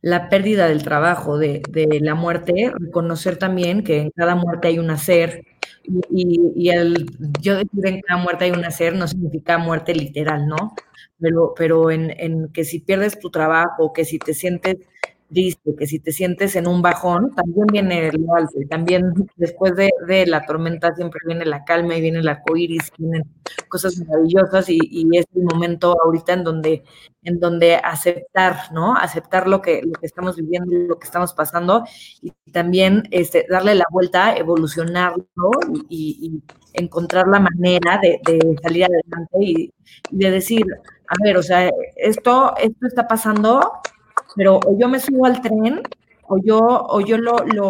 la 0.00 0.28
pérdida 0.28 0.68
del 0.68 0.82
trabajo, 0.82 1.38
de, 1.38 1.62
de, 1.68 2.00
la 2.00 2.14
muerte, 2.14 2.72
reconocer 2.78 3.36
también 3.36 3.84
que 3.84 3.98
en 4.00 4.10
cada 4.10 4.34
muerte 4.36 4.68
hay 4.68 4.78
un 4.78 4.90
hacer. 4.90 5.44
Y, 6.10 6.40
y 6.56 6.70
el 6.70 7.06
yo 7.40 7.56
decir 7.56 7.86
en 7.86 8.00
cada 8.00 8.22
muerte 8.22 8.46
hay 8.46 8.52
un 8.52 8.64
hacer 8.64 8.94
no 8.96 9.06
significa 9.06 9.58
muerte 9.58 9.94
literal, 9.94 10.46
¿no? 10.46 10.74
Pero, 11.20 11.52
pero 11.56 11.90
en, 11.90 12.10
en 12.18 12.48
que 12.52 12.64
si 12.64 12.80
pierdes 12.80 13.18
tu 13.18 13.30
trabajo, 13.30 13.92
que 13.92 14.04
si 14.04 14.18
te 14.18 14.34
sientes 14.34 14.76
triste, 15.28 15.74
que 15.76 15.86
si 15.86 15.98
te 15.98 16.12
sientes 16.12 16.56
en 16.56 16.66
un 16.66 16.82
bajón, 16.82 17.34
también 17.34 17.66
viene 17.66 18.10
lo 18.12 18.34
alto. 18.34 18.60
Y 18.60 18.66
también 18.66 19.12
después 19.36 19.74
de, 19.76 19.90
de, 20.06 20.26
la 20.26 20.44
tormenta 20.44 20.94
siempre 20.94 21.20
viene 21.26 21.44
la 21.44 21.64
calma 21.64 21.96
y 21.96 22.00
viene 22.00 22.20
el 22.20 22.28
arco 22.28 22.56
iris, 22.56 22.92
vienen 22.98 23.24
cosas 23.68 23.98
maravillosas 23.98 24.68
y, 24.68 24.78
y, 24.80 25.06
es 25.18 25.26
el 25.34 25.42
momento 25.42 25.96
ahorita 26.04 26.32
en 26.34 26.44
donde, 26.44 26.84
en 27.22 27.40
donde 27.40 27.76
aceptar, 27.76 28.72
¿no? 28.72 28.96
Aceptar 28.96 29.46
lo 29.46 29.60
que, 29.60 29.82
lo 29.82 29.92
que 29.92 30.06
estamos 30.06 30.36
viviendo, 30.36 30.76
lo 30.88 30.98
que 30.98 31.06
estamos 31.06 31.32
pasando 31.34 31.84
y 32.22 32.32
también 32.52 33.04
este, 33.10 33.46
darle 33.48 33.74
la 33.74 33.84
vuelta, 33.90 34.36
evolucionarlo 34.36 35.24
y, 35.88 36.18
y 36.20 36.54
encontrar 36.74 37.26
la 37.28 37.40
manera 37.40 37.98
de, 38.02 38.20
de 38.26 38.56
salir 38.62 38.84
adelante 38.84 39.38
y, 39.40 39.72
de 40.10 40.30
decir, 40.30 40.64
a 41.08 41.14
ver, 41.22 41.36
o 41.36 41.42
sea, 41.42 41.70
esto, 41.96 42.54
esto 42.58 42.86
está 42.86 43.06
pasando, 43.06 43.80
pero 44.36 44.60
o 44.64 44.78
yo 44.78 44.88
me 44.88 45.00
subo 45.00 45.26
al 45.26 45.40
tren 45.40 45.82
o 46.26 46.38
yo, 46.42 46.58
o 46.58 47.00
yo 47.00 47.18
lo, 47.18 47.36
lo, 47.44 47.68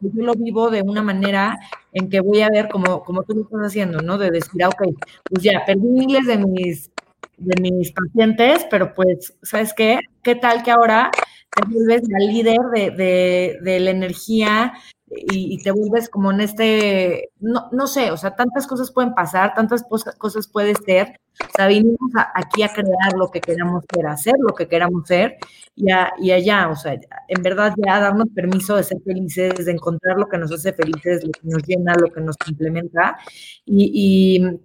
yo 0.00 0.10
lo 0.24 0.34
vivo 0.34 0.70
de 0.70 0.82
una 0.82 1.02
manera 1.02 1.58
en 1.92 2.08
que 2.10 2.20
voy 2.20 2.42
a 2.42 2.48
ver 2.50 2.68
como, 2.68 3.02
como 3.04 3.22
tú 3.22 3.34
lo 3.34 3.42
estás 3.42 3.60
haciendo, 3.68 4.00
¿no? 4.00 4.18
De 4.18 4.30
decir, 4.30 4.62
ah, 4.64 4.68
ok, 4.68 4.82
pues 5.30 5.44
ya, 5.44 5.64
perdí 5.64 5.86
miles 5.88 6.26
de 6.26 6.38
mis, 6.38 6.90
de 7.36 7.60
mis 7.60 7.92
pacientes, 7.92 8.66
pero 8.70 8.92
pues, 8.94 9.34
¿sabes 9.42 9.72
qué? 9.74 10.00
¿Qué 10.22 10.34
tal 10.34 10.62
que 10.62 10.72
ahora 10.72 11.10
te 11.54 11.64
vuelves 11.72 12.02
la 12.08 12.18
líder 12.18 12.58
de, 12.74 12.90
de, 12.90 13.58
de 13.62 13.80
la 13.80 13.90
energía 13.90 14.72
y, 15.14 15.54
y, 15.54 15.58
te 15.62 15.70
vuelves 15.70 16.08
como 16.08 16.32
en 16.32 16.40
este, 16.40 17.30
no, 17.40 17.68
no 17.72 17.86
sé, 17.86 18.10
o 18.10 18.16
sea, 18.16 18.34
tantas 18.34 18.66
cosas 18.66 18.90
pueden 18.90 19.14
pasar, 19.14 19.54
tantas 19.54 19.84
cosas 20.18 20.48
puede 20.48 20.74
ser. 20.74 21.20
O 21.40 21.50
sea, 21.56 21.66
vinimos 21.66 21.98
aquí 22.34 22.62
a 22.62 22.68
crear 22.68 23.14
lo 23.16 23.30
que 23.30 23.40
queramos 23.40 23.84
ser, 23.92 24.06
hacer 24.06 24.34
lo 24.38 24.54
que 24.54 24.68
queramos 24.68 25.06
ser 25.06 25.38
y, 25.74 25.90
a, 25.90 26.12
y, 26.18 26.30
allá, 26.30 26.68
o 26.68 26.76
sea, 26.76 26.94
en 27.28 27.42
verdad 27.42 27.72
ya 27.84 28.00
darnos 28.00 28.28
permiso 28.34 28.76
de 28.76 28.84
ser 28.84 28.98
felices, 29.02 29.64
de 29.64 29.72
encontrar 29.72 30.18
lo 30.18 30.28
que 30.28 30.38
nos 30.38 30.52
hace 30.52 30.72
felices, 30.72 31.24
lo 31.24 31.32
que 31.32 31.40
nos 31.44 31.62
llena, 31.66 31.94
lo 31.94 32.08
que 32.08 32.20
nos 32.20 32.36
complementa 32.36 33.18
y, 33.64 34.38
y 34.38 34.60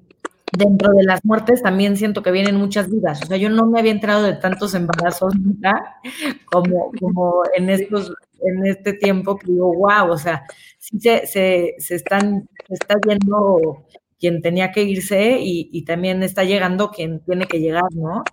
dentro 0.51 0.93
de 0.93 1.03
las 1.03 1.23
muertes 1.25 1.61
también 1.61 1.97
siento 1.97 2.23
que 2.23 2.31
vienen 2.31 2.55
muchas 2.55 2.89
vidas. 2.89 3.21
O 3.23 3.25
sea, 3.25 3.37
yo 3.37 3.49
no 3.49 3.65
me 3.65 3.79
había 3.79 3.91
enterado 3.91 4.23
de 4.23 4.33
tantos 4.33 4.73
embarazos 4.73 5.35
nunca 5.35 5.99
como, 6.45 6.91
como 6.99 7.43
en 7.55 7.69
estos, 7.69 8.13
en 8.41 8.65
este 8.65 8.93
tiempo 8.93 9.37
que 9.37 9.51
digo, 9.51 9.73
wow, 9.73 10.11
o 10.11 10.17
sea, 10.17 10.43
sí 10.77 10.99
se, 10.99 11.27
se, 11.27 11.75
se 11.79 11.95
están, 11.95 12.47
se 12.67 12.73
está 12.73 12.95
yendo 13.07 13.85
quien 14.19 14.41
tenía 14.41 14.71
que 14.71 14.83
irse 14.83 15.37
y, 15.39 15.69
y, 15.71 15.85
también 15.85 16.23
está 16.23 16.43
llegando 16.43 16.89
quien 16.89 17.19
tiene 17.19 17.45
que 17.45 17.59
llegar, 17.59 17.83
¿no? 17.93 18.23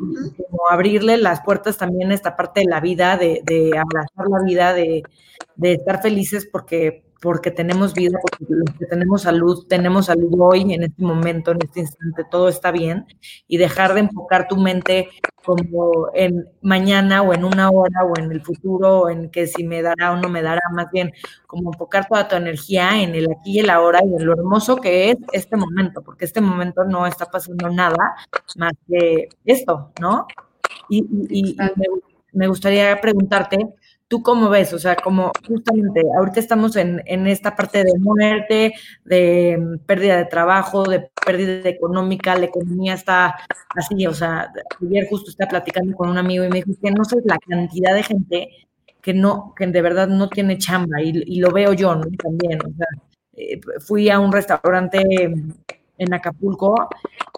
Y 0.00 0.42
como 0.42 0.70
abrirle 0.70 1.18
las 1.18 1.42
puertas 1.42 1.76
también 1.76 2.10
a 2.10 2.14
esta 2.14 2.34
parte 2.34 2.60
de 2.60 2.66
la 2.66 2.80
vida, 2.80 3.18
de, 3.18 3.42
de 3.44 3.76
abrazar 3.76 4.26
la 4.30 4.42
vida, 4.42 4.72
de, 4.72 5.02
de 5.56 5.72
estar 5.74 6.00
felices 6.00 6.48
porque 6.50 7.03
porque 7.24 7.50
tenemos 7.50 7.94
vida, 7.94 8.18
porque 8.20 8.84
tenemos 8.84 9.22
salud, 9.22 9.66
tenemos 9.66 10.06
salud 10.06 10.30
hoy, 10.38 10.74
en 10.74 10.82
este 10.82 11.02
momento, 11.02 11.52
en 11.52 11.58
este 11.62 11.80
instante, 11.80 12.22
todo 12.30 12.50
está 12.50 12.70
bien, 12.70 13.06
y 13.48 13.56
dejar 13.56 13.94
de 13.94 14.00
enfocar 14.00 14.46
tu 14.46 14.58
mente 14.58 15.08
como 15.42 16.10
en 16.12 16.46
mañana 16.60 17.22
o 17.22 17.32
en 17.32 17.46
una 17.46 17.70
hora 17.70 18.04
o 18.04 18.18
en 18.18 18.30
el 18.30 18.42
futuro, 18.42 19.08
en 19.08 19.30
que 19.30 19.46
si 19.46 19.64
me 19.64 19.80
dará 19.80 20.12
o 20.12 20.16
no 20.18 20.28
me 20.28 20.42
dará, 20.42 20.60
más 20.74 20.90
bien 20.92 21.12
como 21.46 21.72
enfocar 21.72 22.06
toda 22.06 22.28
tu 22.28 22.36
energía 22.36 23.00
en 23.00 23.14
el 23.14 23.32
aquí 23.32 23.52
y 23.52 23.60
el 23.60 23.70
ahora 23.70 24.00
y 24.04 24.14
en 24.14 24.26
lo 24.26 24.34
hermoso 24.34 24.76
que 24.76 25.10
es 25.10 25.16
este 25.32 25.56
momento, 25.56 26.02
porque 26.02 26.26
este 26.26 26.42
momento 26.42 26.84
no 26.84 27.06
está 27.06 27.24
pasando 27.24 27.70
nada 27.70 28.16
más 28.58 28.72
que 28.86 29.30
esto, 29.46 29.92
¿no? 29.98 30.26
Y, 30.90 30.98
y, 31.30 31.52
y 31.52 31.56
me, 31.56 31.86
me 32.34 32.48
gustaría 32.48 33.00
preguntarte, 33.00 33.76
¿Tú 34.14 34.22
cómo 34.22 34.48
ves? 34.48 34.72
O 34.72 34.78
sea, 34.78 34.94
como 34.94 35.32
justamente 35.44 36.00
ahorita 36.16 36.38
estamos 36.38 36.76
en, 36.76 37.02
en, 37.06 37.26
esta 37.26 37.56
parte 37.56 37.82
de 37.82 37.98
muerte, 37.98 38.72
de 39.04 39.58
mm, 39.58 39.78
pérdida 39.86 40.18
de 40.18 40.26
trabajo, 40.26 40.84
de 40.84 41.10
pérdida 41.26 41.68
económica, 41.68 42.36
la 42.36 42.44
economía 42.44 42.94
está 42.94 43.34
así, 43.74 44.06
o 44.06 44.14
sea, 44.14 44.52
ayer 44.80 45.08
justo 45.10 45.30
estaba 45.30 45.48
platicando 45.50 45.96
con 45.96 46.10
un 46.10 46.18
amigo 46.18 46.44
y 46.44 46.48
me 46.48 46.62
dijo 46.62 46.70
que 46.80 46.92
no 46.92 47.04
sé 47.04 47.16
la 47.24 47.38
cantidad 47.38 47.92
de 47.92 48.04
gente 48.04 48.48
que 49.02 49.14
no, 49.14 49.52
que 49.56 49.66
de 49.66 49.82
verdad 49.82 50.06
no 50.06 50.28
tiene 50.28 50.58
chamba 50.58 51.02
y, 51.02 51.40
lo 51.40 51.50
veo 51.50 51.72
yo, 51.72 51.96
¿no? 51.96 52.04
También, 52.16 52.60
o 52.60 52.72
sea, 52.76 52.86
eh, 53.32 53.60
fui 53.80 54.10
a 54.10 54.20
un 54.20 54.30
restaurante 54.30 55.02
en 55.98 56.14
Acapulco 56.14 56.88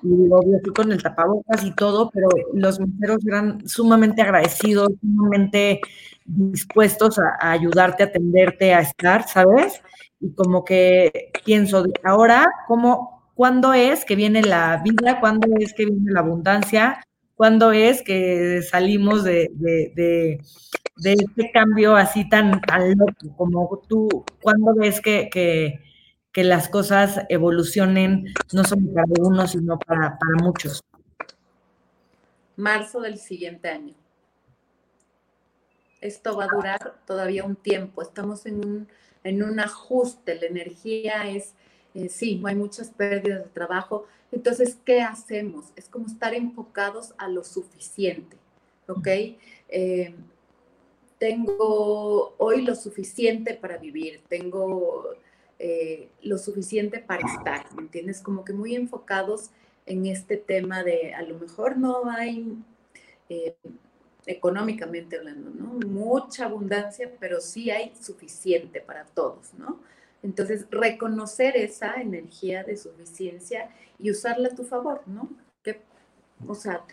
y 0.02 0.28
obvio 0.30 0.60
fui 0.62 0.72
con 0.72 0.92
el 0.92 1.02
tapabocas 1.02 1.64
y 1.64 1.74
todo, 1.74 2.10
pero 2.10 2.28
los 2.52 2.78
meseros 2.80 3.26
eran 3.26 3.66
sumamente 3.66 4.22
agradecidos, 4.22 4.90
sumamente 5.00 5.80
dispuestos 6.24 7.18
a, 7.18 7.52
ayudarte, 7.52 8.02
a 8.02 8.06
atenderte, 8.06 8.74
a 8.74 8.80
estar, 8.80 9.26
¿sabes? 9.26 9.80
Y 10.20 10.32
como 10.34 10.64
que 10.64 11.30
pienso, 11.44 11.84
ahora, 12.04 12.46
¿cómo, 12.66 13.30
¿cuándo 13.34 13.72
es 13.72 14.04
que 14.04 14.16
viene 14.16 14.42
la 14.42 14.82
vida? 14.84 15.20
¿Cuándo 15.20 15.48
es 15.58 15.72
que 15.72 15.86
viene 15.86 16.12
la 16.12 16.20
abundancia? 16.20 17.02
¿Cuándo 17.34 17.72
es 17.72 18.02
que 18.02 18.62
salimos 18.62 19.24
de 19.24 19.50
este 20.96 21.50
cambio 21.52 21.96
así 21.96 22.28
tan, 22.28 22.60
tan 22.62 22.96
loco 22.96 23.36
como 23.36 23.82
tú? 23.88 24.24
¿Cuándo 24.40 24.74
ves 24.74 25.00
que, 25.00 25.28
que, 25.30 25.85
que, 26.36 26.44
las 26.44 26.68
cosas 26.68 27.20
evolucionen 27.28 28.26
no 28.52 28.62
solo 28.64 28.92
para 28.92 29.06
uno, 29.20 29.46
sino 29.48 29.78
para, 29.78 30.18
para 30.18 30.44
muchos? 30.44 30.84
Marzo 32.56 33.00
del 33.00 33.18
siguiente 33.18 33.68
año 33.68 33.94
esto 36.00 36.36
va 36.36 36.44
a 36.44 36.48
durar 36.48 36.94
todavía 37.06 37.44
un 37.44 37.56
tiempo, 37.56 38.02
estamos 38.02 38.46
en 38.46 38.64
un, 38.64 38.88
en 39.24 39.42
un 39.42 39.60
ajuste, 39.60 40.34
la 40.36 40.46
energía 40.46 41.28
es, 41.28 41.54
eh, 41.94 42.08
sí, 42.08 42.40
hay 42.44 42.54
muchas 42.54 42.90
pérdidas 42.90 43.44
de 43.44 43.50
trabajo, 43.50 44.06
entonces, 44.32 44.76
¿qué 44.84 45.02
hacemos? 45.02 45.66
Es 45.76 45.88
como 45.88 46.06
estar 46.06 46.34
enfocados 46.34 47.14
a 47.16 47.28
lo 47.28 47.44
suficiente, 47.44 48.36
¿ok? 48.88 49.08
Eh, 49.68 50.14
tengo 51.18 52.34
hoy 52.38 52.62
lo 52.62 52.74
suficiente 52.74 53.54
para 53.54 53.78
vivir, 53.78 54.20
tengo 54.28 55.14
eh, 55.58 56.08
lo 56.22 56.38
suficiente 56.38 56.98
para 56.98 57.26
estar, 57.26 57.72
¿me 57.74 57.82
entiendes? 57.82 58.20
Como 58.20 58.44
que 58.44 58.52
muy 58.52 58.74
enfocados 58.74 59.50
en 59.86 60.06
este 60.06 60.36
tema 60.36 60.82
de 60.82 61.14
a 61.14 61.22
lo 61.22 61.38
mejor 61.38 61.78
no 61.78 62.10
hay 62.10 62.56
eh, 63.28 63.56
económicamente 64.26 65.16
hablando, 65.16 65.50
¿no? 65.50 65.78
Mucha 65.88 66.46
abundancia, 66.46 67.10
pero 67.20 67.40
sí 67.40 67.70
hay 67.70 67.92
suficiente 67.94 68.80
para 68.80 69.04
todos, 69.04 69.54
¿no? 69.54 69.80
Entonces, 70.22 70.66
reconocer 70.70 71.56
esa 71.56 71.94
energía 72.00 72.64
de 72.64 72.76
suficiencia 72.76 73.70
y 73.98 74.10
usarla 74.10 74.48
a 74.48 74.54
tu 74.54 74.64
favor, 74.64 75.02
¿no? 75.06 75.30
Que, 75.62 75.80
o 76.46 76.54
sea, 76.54 76.84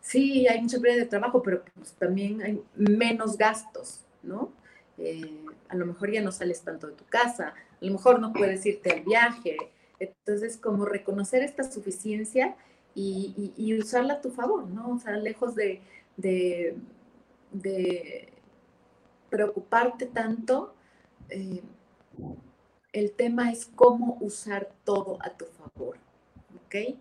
sí 0.00 0.46
hay 0.46 0.60
mucha 0.60 0.78
pérdida 0.78 1.00
de 1.00 1.08
trabajo, 1.08 1.42
pero 1.42 1.62
pues, 1.74 1.92
también 1.94 2.42
hay 2.42 2.62
menos 2.76 3.38
gastos, 3.38 4.00
¿no? 4.22 4.52
Eh, 4.98 5.40
a 5.68 5.76
lo 5.76 5.86
mejor 5.86 6.12
ya 6.12 6.20
no 6.20 6.30
sales 6.30 6.60
tanto 6.60 6.86
de 6.86 6.92
tu 6.92 7.04
casa, 7.06 7.54
a 7.84 7.86
lo 7.86 7.92
mejor 7.92 8.18
no 8.18 8.32
puedes 8.32 8.64
irte 8.64 8.92
al 8.92 9.00
viaje. 9.02 9.56
Entonces, 9.98 10.56
como 10.56 10.86
reconocer 10.86 11.42
esta 11.42 11.70
suficiencia 11.70 12.56
y, 12.94 13.76
usarla 13.78 14.14
a 14.14 14.20
tu 14.20 14.30
favor, 14.30 14.66
¿no? 14.68 14.90
O 14.90 14.98
sea, 14.98 15.16
lejos 15.16 15.54
de, 15.54 15.82
preocuparte 19.28 20.06
tanto, 20.06 20.74
eh, 21.28 21.62
el 22.92 23.12
tema 23.12 23.50
es 23.50 23.66
cómo 23.66 24.16
usar 24.20 24.70
todo 24.84 25.18
a 25.20 25.30
tu 25.30 25.44
favor, 25.46 25.98
¿ok? 26.64 26.96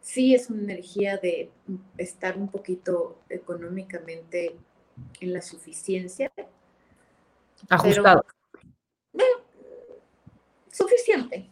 Sí 0.00 0.34
es 0.34 0.50
una 0.50 0.62
energía 0.62 1.16
de 1.16 1.50
estar 1.96 2.36
un 2.36 2.48
poquito 2.48 3.18
económicamente 3.28 4.56
en 5.20 5.32
la 5.32 5.42
suficiencia. 5.42 6.30
Ajustado. 7.68 8.24
Suficiente. 10.70 11.48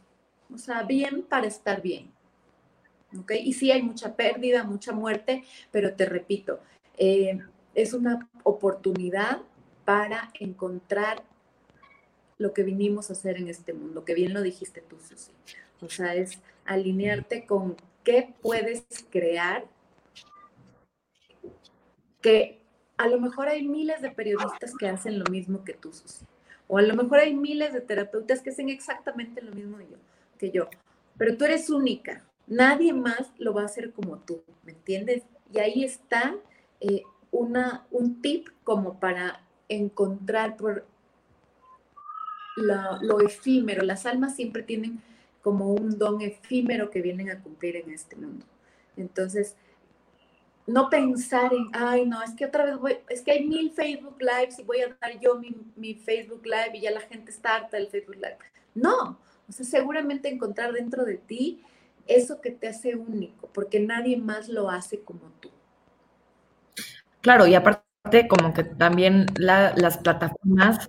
O 0.53 0.59
sea, 0.59 0.83
bien 0.83 1.23
para 1.23 1.47
estar 1.47 1.83
bien. 1.83 2.11
Y 3.31 3.53
sí 3.55 3.71
hay 3.71 3.83
mucha 3.83 4.17
pérdida, 4.17 4.65
mucha 4.65 4.93
muerte, 4.93 5.45
pero 5.71 5.95
te 5.95 6.05
repito, 6.05 6.61
eh, 6.99 7.39
es 7.75 7.95
una 7.95 8.29
oportunidad 8.43 9.39
para 9.85 10.31
encontrar 10.39 11.23
lo 12.37 12.53
que 12.53 12.63
vinimos 12.63 13.09
a 13.09 13.15
hacer 13.15 13.39
en 13.39 13.49
este 13.49 13.73
mundo, 13.73 14.05
que 14.05 14.15
bien 14.15 14.35
lo 14.35 14.43
dijiste 14.43 14.81
tú, 14.83 14.97
Susi. 15.01 15.33
O 15.81 15.89
sea, 15.89 16.15
es 16.15 16.39
alinearte 16.67 17.47
con 17.47 17.77
qué 18.05 18.35
puedes 18.43 18.85
crear, 19.11 19.65
que 22.21 22.61
a 22.97 23.09
lo 23.09 23.21
mejor 23.21 23.49
hay 23.49 23.67
miles 23.67 24.03
de 24.03 24.11
periodistas 24.11 24.75
que 24.79 24.89
hacen 24.89 25.19
lo 25.19 25.25
mismo 25.31 25.65
que 25.65 25.73
tú, 25.73 25.93
Susi. 25.93 26.27
O 26.69 26.79
a 26.79 26.83
lo 26.83 26.95
mejor 26.95 27.19
hay 27.19 27.35
miles 27.35 27.73
de 27.73 27.81
terapeutas 27.81 28.41
que 28.41 28.51
hacen 28.51 28.69
exactamente 28.69 29.43
lo 29.43 29.53
mismo 29.53 29.81
yo, 29.81 29.97
que 30.39 30.51
yo. 30.51 30.69
Pero 31.17 31.37
tú 31.37 31.45
eres 31.45 31.69
única. 31.71 32.23
Nadie 32.47 32.93
más 32.93 33.33
lo 33.39 33.53
va 33.53 33.63
a 33.63 33.67
hacer 33.67 33.93
como 33.93 34.19
tú, 34.19 34.43
¿me 34.65 34.73
entiendes? 34.73 35.23
Y 35.53 35.59
ahí 35.59 35.85
está 35.85 36.37
eh, 36.81 37.03
una, 37.31 37.87
un 37.91 38.23
tip 38.23 38.49
como 38.65 39.01
para 39.01 39.43
encontrar 39.69 40.57
por, 40.57 40.87
lo, 42.59 43.21
efímero. 43.21 43.83
Las 43.83 44.07
almas 44.07 44.37
siempre 44.37 44.63
tienen 44.63 45.01
como 45.43 45.73
un 45.73 45.99
don 45.99 46.21
efímero 46.21 46.91
que 46.91 47.03
vienen 47.03 47.31
a 47.31 47.41
cumplir 47.41 47.77
en 47.77 47.91
este 47.91 48.17
mundo. 48.17 48.45
Entonces, 48.97 49.57
no 50.69 50.91
pensar 50.91 51.53
en, 51.53 51.71
ay, 51.73 52.07
no, 52.07 52.23
es 52.23 52.35
que 52.35 52.45
otra 52.45 52.65
vez 52.67 52.79
voy, 52.79 52.99
es 53.09 53.23
que 53.23 53.33
hay 53.33 53.47
mil 53.47 53.73
Facebook 53.73 54.19
Lives 54.21 54.59
y 54.59 54.65
voy 54.65 54.83
a 54.83 54.97
dar 55.01 55.19
yo 55.19 55.37
mi, 55.37 55.57
mi 55.77 55.95
Facebook 55.95 56.45
Live 56.45 56.77
y 56.77 56.83
ya 56.83 56.91
la 56.91 57.01
gente 57.01 57.31
está 57.31 57.57
harta 57.57 57.79
del 57.79 57.89
Facebook 57.89 58.17
Live. 58.17 58.37
No, 58.75 59.19
o 59.49 59.53
sea, 59.53 59.65
seguramente 59.65 60.29
encontrar 60.29 60.73
dentro 60.73 61.07
de 61.07 61.17
ti 61.17 61.65
eso 62.07 62.43
que 62.43 62.51
te 62.51 62.69
hace 62.69 62.97
único, 62.97 63.49
porque 63.53 63.81
nadie 63.81 64.19
más 64.19 64.49
lo 64.49 64.71
hace 64.71 65.01
como 65.01 65.33
tú. 65.41 65.51
Claro, 67.23 67.47
y 67.47 67.55
aparte 67.55 68.29
como 68.29 68.53
que 68.53 68.65
también 68.65 69.27
las 69.37 69.99
plataformas 69.99 70.89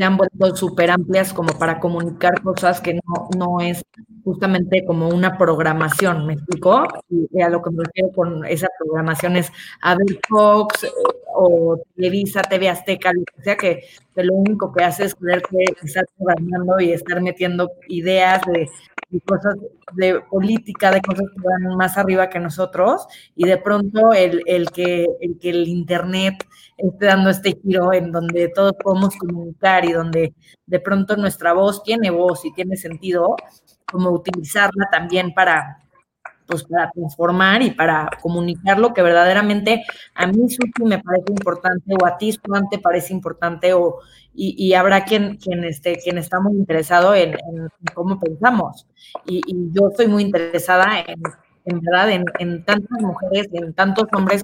se 0.00 0.04
han 0.06 0.16
vuelto 0.16 0.56
súper 0.56 0.90
amplias 0.90 1.34
como 1.34 1.52
para 1.58 1.78
comunicar 1.78 2.40
cosas 2.42 2.80
que 2.80 2.94
no, 2.94 3.28
no 3.36 3.60
es 3.60 3.84
justamente 4.24 4.82
como 4.86 5.10
una 5.10 5.36
programación, 5.36 6.26
¿me 6.26 6.32
explico? 6.32 6.86
Y 7.10 7.42
a 7.42 7.50
lo 7.50 7.60
que 7.60 7.70
me 7.70 7.84
refiero 7.84 8.10
con 8.14 8.46
esa 8.46 8.68
programación 8.78 9.36
es 9.36 9.52
a 9.82 9.94
ver 9.96 10.18
Fox 10.26 10.84
eh, 10.84 10.88
o 11.42 11.78
Televisa, 11.96 12.42
TV 12.42 12.68
Azteca, 12.68 13.12
lo 13.12 13.24
que 13.24 13.42
sea, 13.42 13.56
que, 13.56 13.84
lo 14.16 14.34
único 14.34 14.72
que 14.72 14.84
hace 14.84 15.04
es 15.04 15.14
que 15.14 15.64
estás 15.82 16.04
programando 16.18 16.78
y 16.80 16.92
estar 16.92 17.22
metiendo 17.22 17.70
ideas 17.88 18.42
de, 18.46 18.68
de, 19.08 19.20
cosas 19.22 19.54
de 19.94 20.20
política, 20.20 20.90
de 20.90 21.00
cosas 21.00 21.24
que 21.34 21.42
van 21.42 21.76
más 21.76 21.96
arriba 21.96 22.28
que 22.28 22.38
nosotros, 22.38 23.06
y 23.34 23.46
de 23.46 23.56
pronto 23.56 24.12
el, 24.12 24.42
el, 24.46 24.70
que, 24.70 25.06
el 25.20 25.38
que 25.38 25.50
el 25.50 25.68
Internet 25.68 26.34
esté 26.76 27.06
dando 27.06 27.30
este 27.30 27.58
giro 27.62 27.92
en 27.94 28.12
donde 28.12 28.48
todos 28.48 28.74
podemos 28.74 29.16
comunicar 29.16 29.86
y 29.86 29.92
donde 29.92 30.34
de 30.66 30.80
pronto 30.80 31.16
nuestra 31.16 31.54
voz 31.54 31.82
tiene 31.82 32.10
voz 32.10 32.44
y 32.44 32.52
tiene 32.52 32.76
sentido, 32.76 33.36
como 33.90 34.10
utilizarla 34.10 34.88
también 34.92 35.32
para, 35.32 35.78
pues, 36.50 36.64
para 36.64 36.90
transformar 36.90 37.62
y 37.62 37.70
para 37.70 38.10
comunicar 38.20 38.78
lo 38.78 38.92
que 38.92 39.02
verdaderamente 39.02 39.84
a 40.14 40.26
mí 40.26 40.46
me 40.84 40.98
parece 40.98 41.32
importante 41.32 41.94
o 42.00 42.04
a 42.04 42.18
ti 42.18 42.36
Juan 42.44 42.68
te 42.68 42.78
parece 42.78 43.12
importante 43.14 43.72
o 43.72 44.00
y, 44.32 44.72
habrá 44.74 45.04
quien, 45.04 45.36
quien, 45.36 45.64
esté, 45.64 45.98
quien 45.98 46.16
está 46.16 46.40
muy 46.40 46.56
interesado 46.56 47.14
en, 47.14 47.36
cómo 47.94 48.18
pensamos. 48.18 48.86
Y, 49.26 49.42
yo 49.72 49.88
estoy 49.90 50.06
muy 50.06 50.22
interesada 50.22 51.04
en, 51.06 51.80
verdad 51.80 52.10
en, 52.38 52.64
tantas 52.64 53.00
mujeres, 53.02 53.48
en 53.52 53.74
tantos 53.74 54.06
hombres 54.12 54.42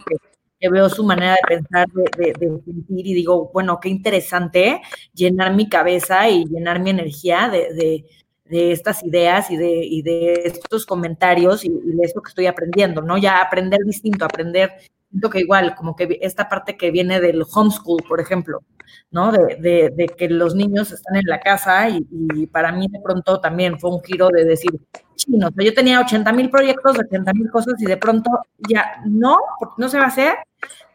que 0.61 0.69
veo 0.69 0.89
su 0.89 1.05
manera 1.05 1.33
de 1.33 1.57
pensar, 1.57 1.87
de, 2.19 2.35
sentir 2.39 3.07
y 3.07 3.15
digo, 3.15 3.51
bueno, 3.55 3.79
qué 3.81 3.89
interesante 3.89 4.81
llenar 5.15 5.55
mi 5.55 5.69
cabeza 5.69 6.29
y 6.29 6.45
llenar 6.45 6.81
mi 6.81 6.91
energía 6.91 7.49
de, 7.49 8.05
estas 8.51 9.03
ideas 9.03 9.51
y 9.51 9.57
de, 9.57 9.85
y 9.85 10.03
de 10.03 10.33
estos 10.45 10.87
comentarios 10.87 11.65
y, 11.65 11.69
de 11.69 12.05
esto 12.05 12.23
que 12.23 12.29
estoy 12.29 12.47
aprendiendo, 12.47 13.03
¿no? 13.03 13.19
Ya 13.19 13.41
aprender 13.41 13.81
distinto, 13.85 14.25
aprender, 14.25 14.73
siento 15.11 15.31
que 15.31 15.41
igual, 15.41 15.75
como 15.75 15.97
que 15.97 16.19
esta 16.23 16.49
parte 16.49 16.77
que 16.77 16.91
viene 16.91 17.21
del 17.21 17.43
homeschool, 17.43 18.03
por 18.09 18.21
ejemplo, 18.21 18.63
¿no? 19.11 19.33
De, 19.33 20.15
que 20.17 20.29
los 20.29 20.55
niños 20.55 20.93
están 20.93 21.17
en 21.17 21.27
la 21.27 21.41
casa 21.41 21.89
y, 21.89 22.47
para 22.47 22.73
mí 22.73 22.87
de 22.89 23.01
pronto 23.01 23.41
también 23.41 23.79
fue 23.79 23.91
un 23.91 24.03
giro 24.03 24.29
de 24.29 24.45
decir, 24.45 24.71
chino, 25.17 25.49
yo 25.57 25.75
tenía 25.75 26.01
80 26.01 26.33
mil 26.33 26.51
proyectos, 26.51 26.99
80 26.99 27.33
mil 27.35 27.51
cosas 27.51 27.75
y 27.79 27.87
de 27.87 27.97
pronto 27.97 28.31
ya 28.69 29.03
no, 29.05 29.39
no 29.77 29.89
se 29.89 29.99
va 29.99 30.05
a 30.05 30.09
hacer, 30.09 30.35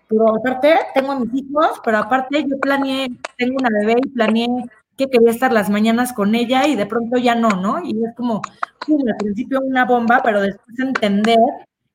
pero 0.08 0.36
aparte 0.36 0.76
tengo 0.94 1.20
mis 1.20 1.34
hijos, 1.34 1.82
pero 1.84 1.98
aparte 1.98 2.44
yo 2.44 2.60
planeé, 2.60 3.10
tengo 3.38 3.56
una 3.60 3.70
bebé 3.80 3.96
y 4.06 4.10
planeé 4.10 4.48
que 4.98 5.10
quería 5.10 5.32
estar 5.32 5.52
las 5.52 5.70
mañanas 5.70 6.14
con 6.14 6.36
ella 6.36 6.68
y 6.68 6.76
de 6.76 6.86
pronto 6.86 7.18
ya 7.18 7.36
no, 7.36 7.50
¿no? 7.50 7.84
Y 7.84 7.92
es 8.04 8.16
como, 8.16 8.42
al 8.88 9.18
principio 9.18 9.62
una 9.62 9.86
bomba, 9.86 10.22
pero 10.24 10.42
después 10.42 10.80
entender 10.80 11.40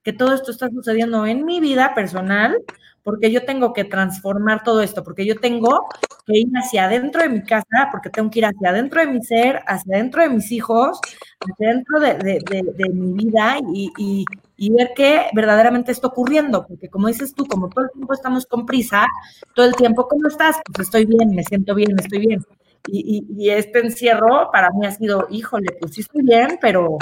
que 0.02 0.12
todo 0.12 0.34
esto 0.34 0.50
está 0.52 0.70
sucediendo 0.70 1.26
en 1.26 1.44
mi 1.44 1.60
vida 1.60 1.94
personal, 1.94 2.62
porque 3.06 3.30
yo 3.30 3.44
tengo 3.44 3.72
que 3.72 3.84
transformar 3.84 4.64
todo 4.64 4.82
esto, 4.82 5.04
porque 5.04 5.24
yo 5.24 5.38
tengo 5.38 5.86
que 6.26 6.38
ir 6.38 6.48
hacia 6.56 6.86
adentro 6.86 7.22
de 7.22 7.28
mi 7.28 7.42
casa, 7.42 7.88
porque 7.92 8.10
tengo 8.10 8.28
que 8.30 8.40
ir 8.40 8.46
hacia 8.46 8.70
adentro 8.70 9.00
de 9.00 9.06
mi 9.06 9.22
ser, 9.22 9.62
hacia 9.64 9.94
adentro 9.94 10.22
de 10.22 10.28
mis 10.30 10.50
hijos, 10.50 11.00
hacia 11.38 11.70
adentro 11.70 12.00
de, 12.00 12.90
mi 12.92 13.12
vida 13.12 13.58
y, 13.72 14.24
ver 14.70 14.90
qué 14.96 15.26
verdaderamente 15.34 15.92
está 15.92 16.08
ocurriendo, 16.08 16.66
porque 16.66 16.88
como 16.88 17.06
dices 17.06 17.32
tú, 17.32 17.46
como 17.46 17.68
todo 17.68 17.84
el 17.84 17.90
tiempo 17.92 18.12
estamos 18.12 18.44
con 18.46 18.66
prisa, 18.66 19.06
todo 19.54 19.66
el 19.66 19.76
tiempo, 19.76 20.08
¿cómo 20.08 20.26
estás? 20.26 20.56
Pues 20.72 20.88
estoy 20.88 21.04
bien, 21.04 21.30
me 21.30 21.44
siento 21.44 21.76
bien, 21.76 21.96
estoy 21.98 22.26
bien. 22.26 22.44
Y, 22.88 23.50
este 23.50 23.80
encierro 23.80 24.50
para 24.52 24.70
mí 24.70 24.86
ha 24.86 24.92
sido, 24.92 25.26
híjole, 25.30 25.76
pues 25.80 25.94
sí 25.94 26.00
estoy 26.02 26.22
bien, 26.22 26.58
pero, 26.60 26.98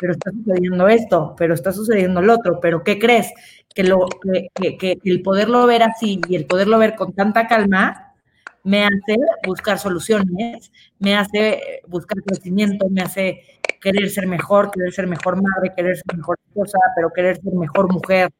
pero 0.00 0.12
está 0.12 0.30
sucediendo 0.30 0.88
esto, 0.88 1.34
pero 1.36 1.54
está 1.54 1.72
sucediendo 1.72 2.20
el 2.20 2.30
otro, 2.30 2.58
pero 2.60 2.82
¿qué 2.82 2.98
crees? 2.98 3.32
que, 3.74 3.84
lo, 3.84 4.06
que, 4.06 4.76
que, 4.76 4.98
el 5.04 5.22
poderlo 5.22 5.66
ver 5.66 5.82
así 5.82 6.20
y 6.28 6.36
el 6.36 6.46
poderlo 6.46 6.78
ver 6.78 6.94
con 6.94 7.12
tanta 7.12 7.46
calma 7.46 8.14
me 8.62 8.84
hace 8.84 9.16
buscar 9.46 9.78
soluciones, 9.78 10.70
me 10.98 11.16
hace 11.16 11.82
buscar 11.86 12.22
crecimiento, 12.22 12.88
me 12.90 13.02
hace 13.02 13.42
querer 13.80 14.10
ser 14.10 14.26
mejor, 14.26 14.70
querer 14.70 14.92
ser 14.92 15.06
mejor 15.06 15.40
madre, 15.40 15.72
querer 15.74 15.96
ser 15.96 16.16
mejor 16.16 16.36
esposa, 16.46 16.78
pero 16.94 17.10
querer 17.10 17.40
ser 17.40 17.54
mejor 17.54 17.90
mujer, 17.90 18.30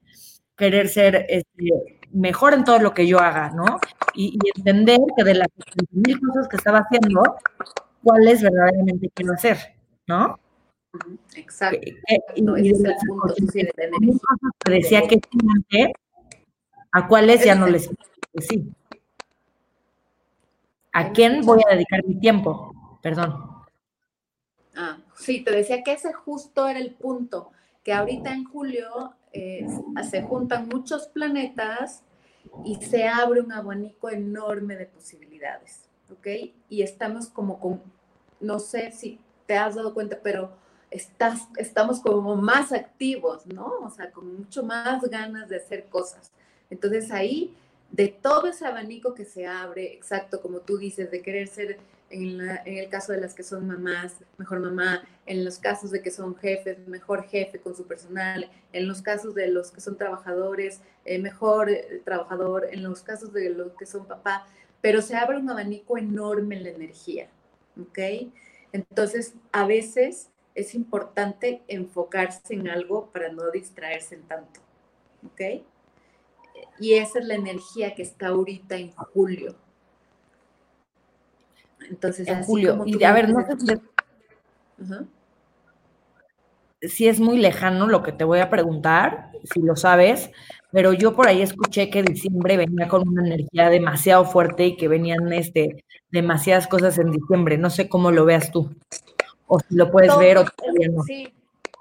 querer 0.57 0.89
ser 0.89 1.27
este, 1.29 1.99
mejor 2.13 2.53
en 2.53 2.65
todo 2.65 2.79
lo 2.81 2.93
que 2.93 3.07
yo 3.07 3.19
haga, 3.19 3.51
¿no? 3.51 3.81
Y, 4.15 4.39
entender 4.57 4.99
que 5.17 5.25
de 5.25 5.35
las 5.35 5.49
mil 5.91 6.21
cosas 6.21 6.49
que 6.49 6.57
estaba 6.57 6.79
haciendo, 6.79 7.23
cuáles 8.03 8.43
verdaderamente 8.43 9.11
quiero 9.15 9.33
hacer, 9.35 9.59
¿no? 10.07 10.39
Exacto. 11.37 11.79
y, 12.35 12.43
decía 14.65 15.03
que 15.09 15.21
sí, 15.71 15.93
a 16.93 17.07
cuáles 17.07 17.45
ya 17.45 17.55
no 17.55 17.67
les 17.67 17.89
sí. 18.39 18.73
¿A 20.93 21.13
quién 21.13 21.43
voy 21.43 21.61
a 21.69 21.75
dedicar 21.75 22.05
mi 22.05 22.19
tiempo? 22.19 22.99
Perdón. 23.01 23.63
Ah, 24.75 24.99
sí, 25.15 25.45
te 25.45 25.53
decía 25.53 25.83
que 25.85 25.93
ese 25.93 26.13
justo 26.13 26.67
era 26.67 26.81
el 26.81 26.95
punto, 26.95 27.51
que 27.85 27.93
ahorita 27.93 28.33
en 28.33 28.45
julio 28.45 29.15
eh, 29.33 29.67
se 30.11 30.23
juntan 30.23 30.69
muchos 30.69 31.07
planetas 31.09 32.03
y 32.65 32.77
se 32.77 33.09
abre 33.09 33.41
un 33.41 33.53
abanico 33.53 34.11
enorme 34.11 34.77
de 34.77 34.87
posibilidades, 34.87 35.89
¿ok? 36.11 36.53
Y 36.69 36.83
estamos 36.83 37.29
como 37.29 37.59
con 37.59 37.81
no 38.41 38.59
sé 38.59 38.91
si 38.91 39.21
te 39.47 39.57
has 39.57 39.75
dado 39.75 39.95
cuenta, 39.95 40.19
pero 40.23 40.51
estás, 40.91 41.43
estamos 41.57 42.01
como 42.01 42.37
más 42.37 42.73
activos, 42.73 43.47
¿no? 43.47 43.67
O 43.83 43.91
sea, 43.91 44.11
con 44.11 44.39
mucho 44.39 44.63
más 44.63 45.03
ganas 45.03 45.49
de 45.49 45.57
hacer 45.57 45.87
cosas. 45.89 46.33
Entonces 46.71 47.11
ahí, 47.11 47.55
de 47.91 48.09
todo 48.09 48.47
ese 48.47 48.67
abanico 48.67 49.15
que 49.15 49.25
se 49.25 49.47
abre, 49.47 49.93
exacto, 49.93 50.41
como 50.41 50.61
tú 50.61 50.79
dices, 50.79 51.11
de 51.11 51.23
querer 51.23 51.49
ser, 51.49 51.79
en, 52.11 52.41
el 52.67 52.89
caso 52.89 53.13
de 53.13 53.21
las 53.21 53.35
que 53.35 53.43
son 53.43 53.67
mamás, 53.67 54.17
mejor 54.37 54.61
mamá, 54.61 55.03
en 55.27 55.45
los 55.45 55.59
casos 55.59 55.93
de 55.93 56.03
que 56.03 56.11
son 56.11 56.37
jefes, 56.37 56.87
mejor 56.89 57.25
jefe 57.25 57.61
con 57.61 57.77
su 57.77 57.87
personal, 57.87 58.51
en 58.73 58.89
los 58.89 59.01
casos 59.01 59.35
de 59.35 59.49
los 59.49 59.71
que 59.71 59.81
son 59.81 59.97
trabajadores, 59.97 60.81
eh, 61.05 61.19
mejor 61.19 61.71
eh, 61.71 62.03
trabajador, 62.05 62.67
en 62.71 62.83
los 62.83 63.03
casos 63.03 63.33
de 63.33 63.51
los 63.51 63.73
que 63.75 63.87
son 63.87 64.07
papá, 64.07 64.47
pero 64.81 65.03
se 65.03 65.17
abre 65.17 65.39
un 65.39 65.49
abanico 65.49 65.97
enorme 65.99 66.57
en 66.57 66.65
la 66.65 66.71
energía, 66.71 67.29
¿ok? 67.81 67.99
Entonces, 68.73 69.35
a 69.53 69.67
veces 69.67 70.31
es 70.55 70.75
importante 70.75 71.63
enfocarse 71.69 72.55
en 72.55 72.69
algo 72.69 73.11
para 73.13 73.31
no 73.31 73.51
distraerse 73.51 74.17
tanto, 74.17 74.61
¿ok? 75.27 75.63
Y 76.81 76.95
esa 76.95 77.21
es 77.21 77.25
la 77.25 77.35
energía 77.35 77.95
que 77.95 78.03
está 78.03 78.29
ahorita 78.29 78.77
en 78.77 78.91
julio. 78.91 79.55
Entonces, 81.89 82.29
en 82.29 82.43
julio. 82.43 82.83
Y 82.87 83.03
a 83.05 83.13
ver, 83.13 83.29
no 83.29 83.45
sé 83.47 83.81
si 86.83 87.09
es 87.09 87.21
muy 87.21 87.39
lejano 87.39 87.87
lo 87.87 88.03
que 88.03 88.13
te 88.13 88.25
voy 88.25 88.41
a 88.41 88.51
preguntar, 88.51 89.31
si 89.53 89.61
lo 89.61 89.77
sabes, 89.77 90.31
pero 90.73 90.93
yo 90.93 91.15
por 91.15 91.29
ahí 91.29 91.43
escuché 91.43 91.91
que 91.91 92.03
diciembre 92.03 92.57
venía 92.57 92.89
con 92.89 93.07
una 93.07 93.27
energía 93.27 93.69
demasiado 93.69 94.25
fuerte 94.25 94.67
y 94.67 94.77
que 94.77 94.89
venían 94.89 95.33
este, 95.33 95.85
demasiadas 96.11 96.67
cosas 96.69 96.99
en 96.99 97.11
diciembre. 97.11 97.59
No 97.59 97.71
sé 97.71 97.89
cómo 97.89 98.11
lo 98.11 98.25
veas 98.25 98.51
tú, 98.51 98.75
o 99.47 99.61
si 99.61 99.75
lo 99.75 99.91
puedes 99.91 100.17
ver 100.19 100.39
o 100.39 100.45
todavía 100.45 100.89
no. 100.89 101.03
Sí, 101.03 101.33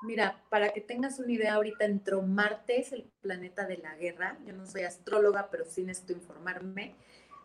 mira, 0.04 0.38
para 0.50 0.70
que 0.70 0.82
tengas 0.82 1.20
una 1.20 1.32
idea, 1.32 1.54
ahorita 1.54 1.86
entró 1.86 2.22
Marte, 2.22 2.82
es 2.82 2.92
el 2.92 3.06
planeta 3.22 3.66
de 3.66 3.78
la 3.78 3.96
guerra. 3.96 4.38
Yo 4.46 4.54
no 4.54 4.66
soy 4.66 4.82
astróloga, 4.82 5.48
pero 5.50 5.66
sí 5.66 5.84
necesito 5.84 6.14
informarme. 6.14 6.96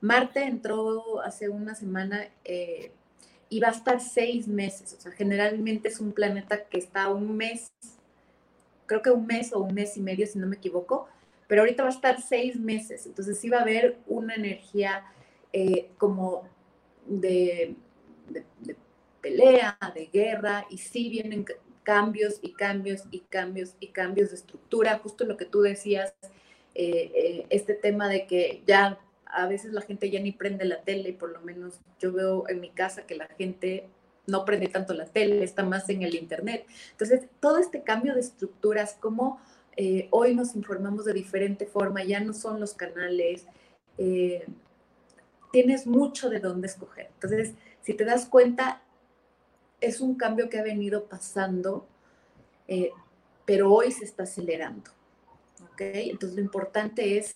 Marte 0.00 0.44
entró 0.44 1.20
hace 1.20 1.48
una 1.48 1.74
semana 1.74 2.28
eh, 2.44 2.92
y 3.48 3.60
va 3.60 3.68
a 3.68 3.72
estar 3.72 4.00
seis 4.00 4.48
meses. 4.48 4.94
O 4.98 5.00
sea, 5.00 5.12
generalmente 5.12 5.88
es 5.88 6.00
un 6.00 6.12
planeta 6.12 6.64
que 6.64 6.78
está 6.78 7.08
un 7.08 7.36
mes, 7.36 7.72
creo 8.86 9.02
que 9.02 9.10
un 9.10 9.26
mes 9.26 9.52
o 9.52 9.60
un 9.60 9.74
mes 9.74 9.96
y 9.96 10.00
medio, 10.00 10.26
si 10.26 10.38
no 10.38 10.46
me 10.46 10.56
equivoco 10.56 11.08
pero 11.46 11.62
ahorita 11.62 11.82
va 11.82 11.88
a 11.88 11.92
estar 11.92 12.20
seis 12.20 12.56
meses, 12.56 13.06
entonces 13.06 13.38
sí 13.38 13.48
va 13.48 13.58
a 13.58 13.62
haber 13.62 13.98
una 14.06 14.34
energía 14.34 15.04
eh, 15.52 15.90
como 15.98 16.48
de, 17.06 17.76
pelea, 19.20 19.78
de 19.94 20.06
guerra, 20.06 20.66
y 20.70 20.78
sí 20.78 21.08
vienen 21.10 21.44
cambios 21.82 22.38
y 22.40 22.52
cambios 22.52 23.04
y 23.10 23.20
cambios 23.20 23.74
y 23.78 23.88
cambios 23.88 24.30
de 24.30 24.36
estructura, 24.36 24.98
justo 24.98 25.24
lo 25.24 25.36
que 25.36 25.44
tú 25.44 25.60
decías, 25.60 26.14
eh, 26.74 27.46
este 27.50 27.74
tema 27.74 28.08
de 28.08 28.26
que 28.26 28.62
ya 28.66 28.98
a 29.34 29.46
veces 29.46 29.72
la 29.72 29.80
gente 29.80 30.10
ya 30.10 30.20
ni 30.20 30.32
prende 30.32 30.64
la 30.64 30.82
tele, 30.82 31.12
por 31.12 31.30
lo 31.30 31.40
menos 31.40 31.80
yo 31.98 32.12
veo 32.12 32.48
en 32.48 32.60
mi 32.60 32.70
casa 32.70 33.06
que 33.06 33.16
la 33.16 33.26
gente 33.26 33.88
no 34.26 34.44
prende 34.44 34.68
tanto 34.68 34.94
la 34.94 35.06
tele, 35.06 35.44
está 35.44 35.64
más 35.64 35.88
en 35.88 36.02
el 36.02 36.14
internet. 36.14 36.66
Entonces, 36.92 37.28
todo 37.40 37.58
este 37.58 37.82
cambio 37.82 38.14
de 38.14 38.20
estructuras, 38.20 38.96
como 39.00 39.40
eh, 39.76 40.08
hoy 40.10 40.34
nos 40.34 40.54
informamos 40.54 41.04
de 41.04 41.12
diferente 41.12 41.66
forma, 41.66 42.04
ya 42.04 42.20
no 42.20 42.32
son 42.32 42.60
los 42.60 42.74
canales, 42.74 43.46
eh, 43.98 44.46
tienes 45.52 45.86
mucho 45.86 46.30
de 46.30 46.40
dónde 46.40 46.68
escoger. 46.68 47.10
Entonces, 47.14 47.54
si 47.82 47.94
te 47.94 48.04
das 48.04 48.26
cuenta, 48.26 48.82
es 49.80 50.00
un 50.00 50.14
cambio 50.14 50.48
que 50.48 50.58
ha 50.58 50.62
venido 50.62 51.04
pasando, 51.04 51.86
eh, 52.66 52.92
pero 53.44 53.72
hoy 53.72 53.92
se 53.92 54.04
está 54.04 54.22
acelerando. 54.22 54.90
¿Ok? 55.72 55.80
Entonces, 55.80 56.36
lo 56.36 56.42
importante 56.42 57.18
es, 57.18 57.34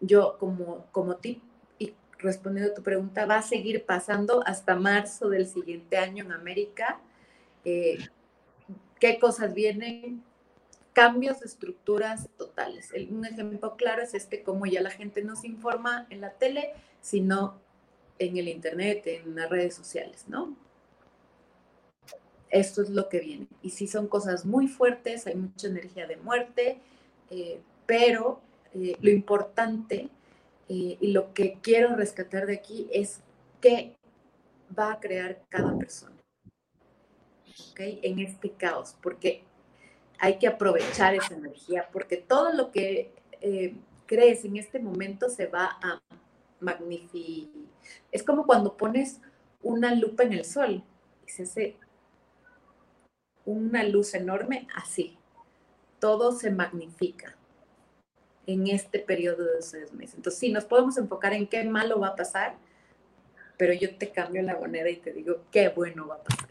yo 0.00 0.36
como, 0.38 0.86
como 0.92 1.16
tip, 1.16 1.42
y 1.78 1.94
respondiendo 2.18 2.72
a 2.72 2.74
tu 2.74 2.82
pregunta, 2.82 3.26
va 3.26 3.36
a 3.36 3.42
seguir 3.42 3.84
pasando 3.84 4.42
hasta 4.46 4.76
marzo 4.76 5.28
del 5.28 5.46
siguiente 5.46 5.96
año 5.96 6.24
en 6.24 6.32
América. 6.32 7.00
¿Qué 7.64 9.18
cosas 9.20 9.54
vienen? 9.54 10.22
cambios 10.92 11.40
de 11.40 11.46
estructuras 11.46 12.28
totales. 12.36 12.92
Un 13.10 13.24
ejemplo 13.24 13.76
claro 13.76 14.02
es 14.02 14.14
este, 14.14 14.42
como 14.42 14.66
ya 14.66 14.82
la 14.82 14.90
gente 14.90 15.22
no 15.22 15.36
se 15.36 15.46
informa 15.46 16.06
en 16.10 16.20
la 16.20 16.32
tele, 16.32 16.72
sino 17.00 17.58
en 18.18 18.36
el 18.36 18.48
Internet, 18.48 19.06
en 19.06 19.34
las 19.34 19.48
redes 19.48 19.74
sociales, 19.74 20.24
¿no? 20.28 20.54
Esto 22.50 22.82
es 22.82 22.90
lo 22.90 23.08
que 23.08 23.20
viene. 23.20 23.46
Y 23.62 23.70
sí 23.70 23.86
son 23.86 24.08
cosas 24.08 24.44
muy 24.44 24.66
fuertes, 24.66 25.26
hay 25.26 25.36
mucha 25.36 25.68
energía 25.68 26.06
de 26.06 26.16
muerte, 26.16 26.80
eh, 27.30 27.60
pero 27.86 28.40
eh, 28.74 28.96
lo 29.00 29.10
importante 29.10 30.08
eh, 30.68 30.96
y 31.00 31.12
lo 31.12 31.34
que 31.34 31.58
quiero 31.60 31.96
rescatar 31.96 32.46
de 32.46 32.54
aquí 32.54 32.88
es 32.92 33.20
qué 33.60 33.96
va 34.78 34.92
a 34.92 35.00
crear 35.00 35.42
cada 35.48 35.76
persona. 35.76 36.16
En 37.76 38.18
este 38.18 38.50
caos, 38.52 38.94
porque 39.02 39.42
hay 40.18 40.38
que 40.38 40.46
aprovechar 40.46 41.14
esa 41.14 41.34
energía 41.34 41.88
porque 41.90 42.18
todo 42.18 42.52
lo 42.52 42.70
que 42.70 43.10
eh, 43.40 43.74
crees 44.04 44.44
en 44.44 44.56
este 44.58 44.78
momento 44.78 45.30
se 45.30 45.46
va 45.46 45.78
a 45.82 45.98
magnificar. 46.60 47.50
Es 48.12 48.22
como 48.22 48.44
cuando 48.44 48.76
pones 48.76 49.20
una 49.62 49.94
lupa 49.94 50.24
en 50.24 50.34
el 50.34 50.44
sol 50.44 50.84
y 51.26 51.30
se 51.30 51.44
hace 51.44 51.76
una 53.46 53.82
luz 53.82 54.14
enorme 54.14 54.68
así. 54.74 55.16
Todo 55.98 56.32
se 56.32 56.50
magnifica 56.50 57.38
en 58.52 58.66
este 58.68 58.98
periodo 58.98 59.44
de 59.44 59.62
seis 59.62 59.92
meses. 59.92 60.16
Entonces, 60.16 60.38
sí, 60.38 60.52
nos 60.52 60.64
podemos 60.64 60.96
enfocar 60.98 61.32
en 61.32 61.46
qué 61.46 61.64
malo 61.64 62.00
va 62.00 62.08
a 62.08 62.16
pasar, 62.16 62.56
pero 63.56 63.72
yo 63.72 63.96
te 63.96 64.10
cambio 64.10 64.42
la 64.42 64.56
moneda 64.56 64.88
y 64.88 64.96
te 64.96 65.12
digo 65.12 65.42
qué 65.50 65.68
bueno 65.68 66.06
va 66.06 66.16
a 66.16 66.22
pasar 66.22 66.50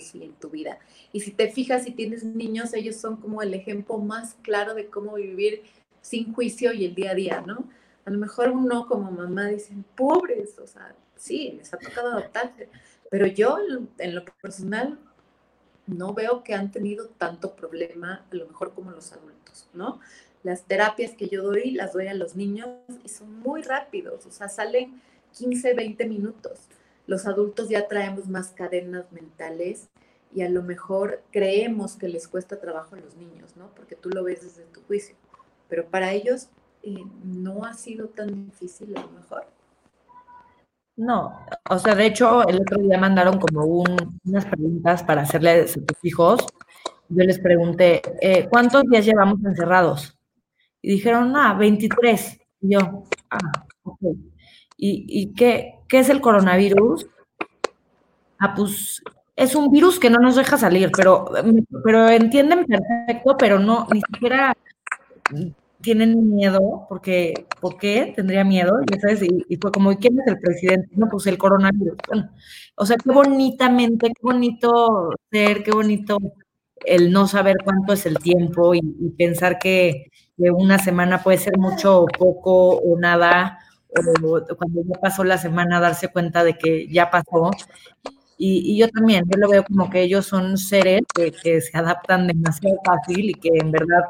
sí, 0.00 0.22
en 0.22 0.32
tu 0.34 0.50
vida. 0.50 0.78
Y 1.12 1.20
si 1.20 1.32
te 1.32 1.50
fijas, 1.50 1.84
si 1.84 1.92
tienes 1.92 2.24
niños, 2.24 2.72
ellos 2.74 2.96
son 2.96 3.16
como 3.16 3.42
el 3.42 3.54
ejemplo 3.54 3.98
más 3.98 4.34
claro 4.42 4.74
de 4.74 4.86
cómo 4.86 5.14
vivir 5.14 5.62
sin 6.00 6.32
juicio 6.32 6.72
y 6.72 6.84
el 6.84 6.94
día 6.94 7.12
a 7.12 7.14
día, 7.14 7.40
¿no? 7.46 7.64
A 8.04 8.10
lo 8.10 8.18
mejor 8.18 8.50
uno 8.50 8.86
como 8.86 9.10
mamá 9.10 9.46
dicen, 9.46 9.84
pobres, 9.96 10.58
o 10.58 10.66
sea, 10.66 10.94
sí, 11.16 11.54
les 11.56 11.72
ha 11.72 11.78
tocado 11.78 12.12
adaptarse, 12.12 12.68
pero 13.10 13.26
yo 13.26 13.58
en 13.98 14.14
lo 14.14 14.24
personal 14.24 14.98
no 15.86 16.14
veo 16.14 16.42
que 16.42 16.54
han 16.54 16.70
tenido 16.70 17.08
tanto 17.08 17.54
problema, 17.54 18.24
a 18.30 18.34
lo 18.34 18.46
mejor 18.46 18.74
como 18.74 18.90
los 18.90 19.12
adultos, 19.12 19.68
¿no? 19.72 20.00
Las 20.42 20.64
terapias 20.64 21.12
que 21.12 21.28
yo 21.28 21.42
doy 21.42 21.70
las 21.72 21.92
doy 21.92 22.08
a 22.08 22.14
los 22.14 22.36
niños 22.36 22.68
y 23.04 23.08
son 23.08 23.40
muy 23.40 23.62
rápidos, 23.62 24.26
o 24.26 24.30
sea, 24.30 24.48
salen 24.48 25.00
15, 25.32 25.74
20 25.74 26.06
minutos 26.06 26.68
los 27.06 27.26
adultos 27.26 27.68
ya 27.68 27.88
traemos 27.88 28.28
más 28.28 28.48
cadenas 28.48 29.10
mentales 29.12 29.88
y 30.34 30.42
a 30.42 30.48
lo 30.48 30.62
mejor 30.62 31.22
creemos 31.30 31.96
que 31.96 32.08
les 32.08 32.28
cuesta 32.28 32.60
trabajo 32.60 32.94
a 32.94 33.00
los 33.00 33.16
niños, 33.16 33.56
¿no? 33.56 33.68
Porque 33.74 33.96
tú 33.96 34.08
lo 34.08 34.24
ves 34.24 34.42
desde 34.42 34.64
tu 34.72 34.80
juicio. 34.82 35.14
Pero 35.68 35.86
para 35.86 36.12
ellos 36.12 36.48
eh, 36.82 37.04
no 37.24 37.64
ha 37.64 37.74
sido 37.74 38.06
tan 38.08 38.46
difícil 38.46 38.96
a 38.96 39.00
lo 39.00 39.10
mejor. 39.10 39.44
No, 40.96 41.38
o 41.68 41.78
sea, 41.78 41.94
de 41.94 42.06
hecho, 42.06 42.46
el 42.46 42.60
otro 42.60 42.78
día 42.78 42.98
mandaron 42.98 43.38
como 43.38 43.84
unas 44.24 44.44
preguntas 44.46 45.02
para 45.02 45.22
hacerles 45.22 45.76
a 45.76 45.80
tus 45.80 46.04
hijos. 46.04 46.46
Yo 47.08 47.24
les 47.24 47.38
pregunté, 47.40 48.00
eh, 48.20 48.46
¿cuántos 48.48 48.84
días 48.84 49.04
llevamos 49.04 49.44
encerrados? 49.44 50.16
Y 50.82 50.92
dijeron, 50.92 51.34
ah, 51.36 51.54
23. 51.54 52.40
Y 52.62 52.74
yo, 52.74 53.04
ah, 53.30 53.38
ok. 53.84 54.00
¿Y, 54.76 55.06
y 55.08 55.32
qué, 55.34 55.76
¿Qué 55.92 55.98
es 55.98 56.08
el 56.08 56.22
coronavirus? 56.22 57.06
Ah, 58.38 58.54
pues 58.54 59.02
es 59.36 59.54
un 59.54 59.70
virus 59.70 60.00
que 60.00 60.08
no 60.08 60.18
nos 60.18 60.36
deja 60.36 60.56
salir, 60.56 60.90
pero, 60.96 61.26
pero 61.84 62.08
entienden 62.08 62.64
perfecto, 62.64 63.36
pero 63.36 63.58
no, 63.58 63.86
ni 63.92 64.00
siquiera 64.00 64.56
tienen 65.82 66.34
miedo, 66.34 66.86
porque, 66.88 67.46
¿por 67.60 67.76
qué 67.76 68.14
tendría 68.16 68.42
miedo? 68.42 68.80
Y, 68.90 69.44
y, 69.54 69.56
fue 69.58 69.70
como, 69.70 69.94
¿quién 69.98 70.18
es 70.18 70.26
el 70.28 70.38
presidente? 70.38 70.88
No, 70.92 71.08
pues 71.10 71.26
el 71.26 71.36
coronavirus. 71.36 71.98
o 72.76 72.86
sea, 72.86 72.96
qué 72.96 73.10
bonitamente, 73.12 74.08
qué 74.08 74.22
bonito 74.22 75.10
ser, 75.30 75.62
qué 75.62 75.72
bonito 75.72 76.16
el 76.86 77.12
no 77.12 77.26
saber 77.28 77.56
cuánto 77.64 77.92
es 77.92 78.06
el 78.06 78.18
tiempo 78.18 78.74
y, 78.74 78.82
pensar 79.16 79.58
que, 79.58 80.06
una 80.38 80.78
semana 80.78 81.22
puede 81.22 81.38
ser 81.38 81.56
mucho 81.56 82.02
o 82.02 82.06
poco 82.06 82.76
o 82.78 82.98
nada, 82.98 83.58
o 83.90 84.56
cuando 84.56 84.82
ya 84.82 85.00
pasó 85.00 85.22
la 85.22 85.38
semana 85.38 85.78
darse 85.78 86.08
cuenta 86.08 86.42
de 86.42 86.58
que 86.58 86.88
ya 86.88 87.10
pasó. 87.10 87.50
Y, 88.38 88.76
yo 88.76 88.88
también, 88.88 89.24
yo 89.28 89.38
lo 89.38 89.48
veo 89.48 89.64
como 89.64 89.88
que 89.88 90.02
ellos 90.02 90.26
son 90.26 90.58
seres 90.58 91.02
que, 91.14 91.60
se 91.60 91.78
adaptan 91.78 92.26
demasiado 92.26 92.76
fácil 92.84 93.30
y 93.30 93.34
que 93.34 93.50
en 93.54 93.70
verdad, 93.70 94.02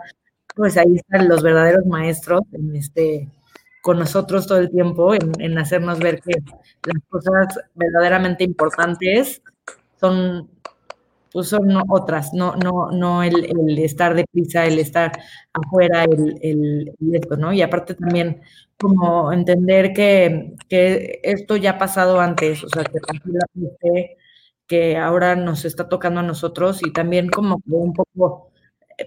pues 0.55 0.77
ahí 0.79 0.97
están 0.97 1.29
los 1.29 1.43
verdaderos 1.43 1.85
maestros 1.87 2.41
en 2.53 2.75
este, 2.77 3.29
con 3.83 3.99
nosotros 3.99 4.47
todo 4.47 4.59
el 4.59 4.71
tiempo 4.71 5.13
en, 5.15 5.59
hacernos 5.59 5.99
ver 5.99 6.21
que 6.23 6.33
las 6.85 7.03
cosas 7.11 7.61
verdaderamente 7.75 8.45
importantes 8.45 9.43
son, 10.01 10.49
pues 11.33 11.49
son 11.49 11.69
otras, 11.89 12.33
no, 12.35 12.55
no, 12.57 12.91
no 12.91 13.23
el, 13.23 13.45
el 13.47 13.79
estar 13.79 14.15
deprisa, 14.15 14.67
el 14.67 14.79
estar 14.79 15.13
afuera, 15.53 16.05
el, 16.05 16.93
esto, 17.13 17.37
¿no? 17.37 17.53
Y 17.53 17.63
aparte 17.63 17.95
también 17.95 18.43
como 18.79 19.33
entender 19.33 19.93
que, 19.93 20.55
que 20.69 21.21
esto 21.23 21.57
ya 21.57 21.73
ha 21.73 21.79
pasado 21.79 22.21
antes, 22.21 22.65
o 22.65 22.69
sea, 22.69 22.85
que 22.85 22.99
que 24.67 24.97
ahora 24.97 25.37
nos 25.37 25.65
está 25.67 25.89
tocando 25.89 26.21
a 26.21 26.23
nosotros 26.23 26.81
y 26.87 26.93
también 26.93 27.29
como 27.29 27.59
que 27.59 27.73
un 27.73 27.93
poco 27.93 28.53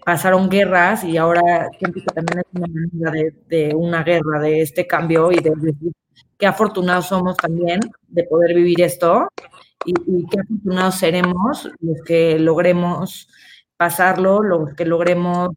pasaron 0.06 0.50
guerras 0.50 1.04
y 1.04 1.18
ahora 1.18 1.70
siento 1.80 2.00
que 2.02 2.14
también 2.14 2.40
es 2.40 2.46
una 2.54 2.68
manera 2.68 3.32
de, 3.48 3.76
una 3.76 4.04
guerra, 4.04 4.40
de 4.42 4.62
este 4.62 4.88
cambio 4.88 5.32
y 5.32 5.38
de 5.38 5.52
decir 5.56 5.92
qué 6.38 6.48
afortunados 6.48 7.08
somos 7.08 7.38
también 7.38 7.80
de 8.08 8.24
poder 8.26 8.54
vivir 8.56 8.82
esto 8.82 9.28
y, 9.86 9.94
qué 10.28 10.40
afortunados 10.40 10.96
seremos 10.96 11.70
los 11.80 12.02
que 12.06 12.40
logremos 12.40 13.28
pasarlo, 13.78 14.42
los 14.42 14.74
que 14.74 14.86
logremos 14.86 15.50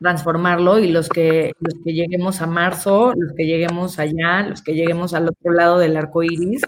transformarlo 0.00 0.78
y 0.78 0.88
los 0.88 1.08
que, 1.08 1.52
los 1.60 1.74
que 1.84 1.92
lleguemos 1.92 2.42
a 2.42 2.46
marzo, 2.46 3.12
los 3.16 3.32
que 3.34 3.46
lleguemos 3.46 3.98
allá, 3.98 4.42
los 4.48 4.62
que 4.62 4.74
lleguemos 4.74 5.14
al 5.14 5.28
otro 5.28 5.52
lado 5.52 5.78
del 5.78 5.96
arco 5.96 6.22
iris, 6.22 6.62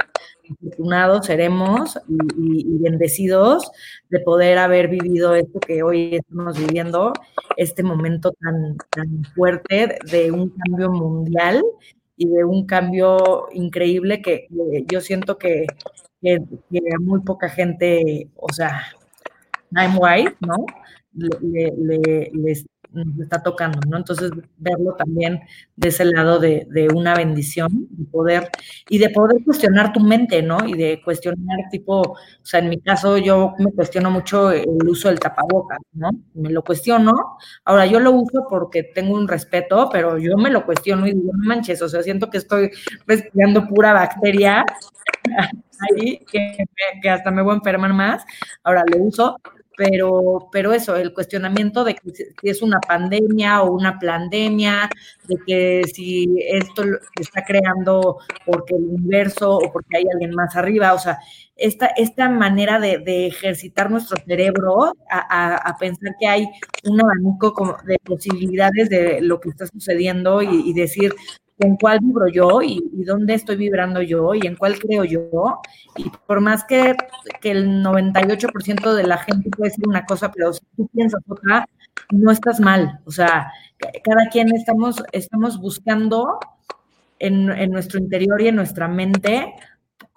afortunados 0.51 1.27
seremos 1.27 1.99
y, 2.09 2.79
bendecidos 2.79 3.71
de 4.09 4.21
poder 4.21 4.59
haber 4.59 4.89
vivido 4.89 5.35
esto 5.35 5.61
que 5.61 5.83
hoy 5.83 6.17
estamos 6.17 6.59
viviendo, 6.59 7.13
este 7.57 7.83
momento 7.83 8.33
tan, 8.41 8.77
tan 8.91 9.25
fuerte 9.35 9.99
de 10.11 10.31
un 10.31 10.51
cambio 10.51 10.91
mundial 10.91 11.63
y 12.17 12.29
de 12.29 12.45
un 12.45 12.67
cambio 12.67 13.49
increíble 13.53 14.23
que, 14.23 14.49
yo 14.91 15.01
siento 15.01 15.39
que, 15.39 15.67
que, 16.21 16.39
muy 17.01 17.21
poca 17.21 17.49
gente, 17.49 18.29
o 18.37 18.53
sea, 18.53 18.83
I'm 19.73 19.99
white, 19.99 20.37
¿no? 20.41 20.67
Le, 21.13 22.65
está 23.21 23.43
tocando, 23.43 23.81
¿no? 23.89 23.99
Entonces, 23.99 24.31
verlo 24.57 24.95
también 24.97 25.41
de 25.77 25.89
ese 25.89 26.05
lado 26.05 26.39
de, 26.39 26.89
una 26.95 27.15
bendición, 27.15 27.87
de 27.91 28.05
poder, 28.07 28.49
y 28.89 28.99
de 28.99 29.11
poder 29.11 29.43
cuestionar 29.45 29.93
tu 29.93 30.01
mente, 30.01 30.43
¿no? 30.43 30.67
Y 30.67 30.73
de 30.75 31.03
cuestionar, 31.05 31.59
tipo, 31.71 32.01
o 32.01 32.17
sea, 32.43 32.61
en 32.61 32.71
mi 32.71 32.81
caso 32.81 33.19
yo 33.19 33.55
me 33.59 33.73
cuestiono 33.73 34.11
mucho 34.11 34.51
el 34.51 34.89
uso 34.89 35.09
del 35.09 35.21
tapabocas, 35.21 35.79
¿no? 35.93 36.11
Me 36.35 36.51
lo 36.51 36.63
cuestiono, 36.63 37.39
ahora 37.65 37.87
yo 37.87 38.01
lo 38.01 38.13
uso 38.13 38.47
porque 38.49 38.83
tengo 38.83 39.15
un 39.15 39.29
respeto, 39.29 39.89
pero 39.93 40.19
yo 40.19 40.37
me 40.37 40.51
lo 40.51 40.65
cuestiono 40.65 41.07
y 41.07 41.13
digo, 41.13 41.33
no 41.35 41.45
manches, 41.47 41.83
o 41.83 41.89
sea, 41.89 42.03
siento 42.03 42.31
que 42.31 42.39
estoy 42.39 42.71
respirando 43.07 43.67
pura 43.69 43.93
bacteria 43.93 44.65
ahí, 45.81 46.25
que, 46.31 47.09
hasta 47.09 47.31
me 47.31 47.43
voy 47.43 47.53
a 47.53 47.57
enfermar 47.57 47.93
más, 47.93 48.25
ahora 48.63 48.85
lo 48.87 49.05
uso, 49.05 49.41
pero, 49.77 50.49
pero 50.51 50.73
eso, 50.73 50.97
el 50.97 51.15
cuestionamiento 51.15 51.85
de 51.85 51.95
que 51.95 52.11
si 52.13 52.25
es 52.43 52.63
una 52.63 52.81
pandemia 52.81 53.63
o 53.63 53.71
una 53.71 53.97
pandemia, 53.97 54.91
de 55.29 55.37
que 55.47 55.83
si 55.95 56.27
esto 56.49 56.83
está 57.21 57.45
creando 57.45 58.19
porque 58.45 58.75
el 58.75 58.85
universo 58.85 59.57
o 59.57 59.73
porque 59.73 59.99
hay 59.99 60.05
alguien 60.13 60.35
más 60.35 60.57
arriba, 60.57 60.95
o 60.95 60.99
sea, 60.99 61.19
esta, 61.55 61.87
esta 61.87 62.29
manera 62.29 62.81
de, 62.81 63.27
ejercitar 63.27 63.89
nuestro 63.91 64.17
cerebro 64.27 64.95
a, 65.11 65.77
pensar 65.79 66.15
que 66.19 66.27
hay 66.27 66.49
un 66.85 67.01
abanico 67.01 67.79
de 67.85 67.99
posibilidades 68.05 68.89
de 68.89 69.21
lo 69.21 69.39
que 69.39 69.51
está 69.51 69.67
sucediendo 69.67 70.43
y 70.43 70.73
decir, 70.73 71.15
en 71.61 71.77
cuál 71.77 71.99
vibro 72.01 72.29
yo 72.29 72.63
y, 72.63 72.83
dónde 73.05 73.35
estoy 73.35 73.57
vibrando 73.57 74.03
yo 74.03 74.35
y 74.35 74.47
en 74.47 74.57
cuál 74.57 74.79
creo 74.79 75.05
yo. 75.05 75.61
Y 75.97 76.11
por 76.27 76.41
más 76.41 76.65
que, 76.65 76.95
el 77.43 77.83
98% 77.83 78.95
de 78.95 79.05
la 79.05 79.19
gente 79.19 79.51
puede 79.51 79.71
decir 79.71 79.87
una 79.87 80.05
cosa, 80.05 80.31
pero 80.31 80.53
si 80.53 80.61
tú 80.77 80.89
piensas 80.89 81.23
otra, 81.29 81.69
no 82.11 82.31
estás 82.31 82.61
mal. 82.61 83.01
O 83.07 83.11
sea, 83.11 83.51
cada 84.05 84.29
quien 84.31 84.55
estamos, 84.55 85.03
estamos 85.13 85.61
buscando 85.61 86.39
en, 87.19 87.51
en 87.51 87.71
nuestro 87.71 87.99
interior 87.99 88.41
y 88.41 88.49
en 88.49 88.57
nuestra 88.57 88.89
mente 88.89 89.55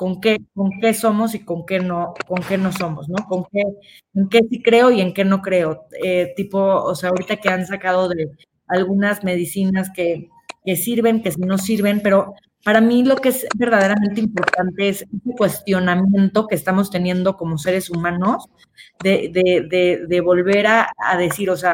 con 0.02 0.20
qué, 0.20 0.42
con 0.56 0.72
qué 0.82 0.96
somos 0.96 1.36
y 1.36 1.46
con 1.46 1.64
qué 1.64 1.80
no, 1.80 2.16
con 2.28 2.42
qué 2.42 2.58
no 2.58 2.72
somos, 2.72 3.08
¿no? 3.08 3.24
Con 3.28 3.46
qué, 3.52 3.62
en 4.16 4.30
qué 4.30 4.40
sí 4.50 4.60
creo 4.64 4.90
y 4.90 5.00
en 5.00 5.14
qué 5.14 5.24
no 5.26 5.44
creo. 5.44 5.86
Eh, 6.04 6.34
tipo, 6.36 6.58
o 6.60 6.96
sea, 6.96 7.10
ahorita 7.10 7.38
que 7.38 7.50
han 7.50 7.68
sacado 7.68 8.10
de 8.10 8.32
algunas 8.68 9.24
medicinas 9.24 9.92
que, 9.96 10.30
que 10.64 10.76
sirven, 10.76 11.22
que 11.22 11.32
no 11.38 11.58
sirven, 11.58 12.02
pero 12.02 12.34
para 12.64 12.82
mí 12.82 13.04
lo 13.04 13.16
que 13.16 13.30
es 13.30 13.48
verdaderamente 13.56 14.22
importante 14.22 14.90
es 14.90 15.02
ese 15.02 15.36
cuestionamiento 15.38 16.48
que 16.48 16.56
estamos 16.56 16.92
teniendo 16.92 17.36
como 17.36 17.58
seres 17.58 17.90
humanos 17.90 18.50
de, 19.04 20.22
volver 20.24 20.68
a, 20.68 20.94
decir, 21.18 21.50
o 21.50 21.58
sea, 21.58 21.74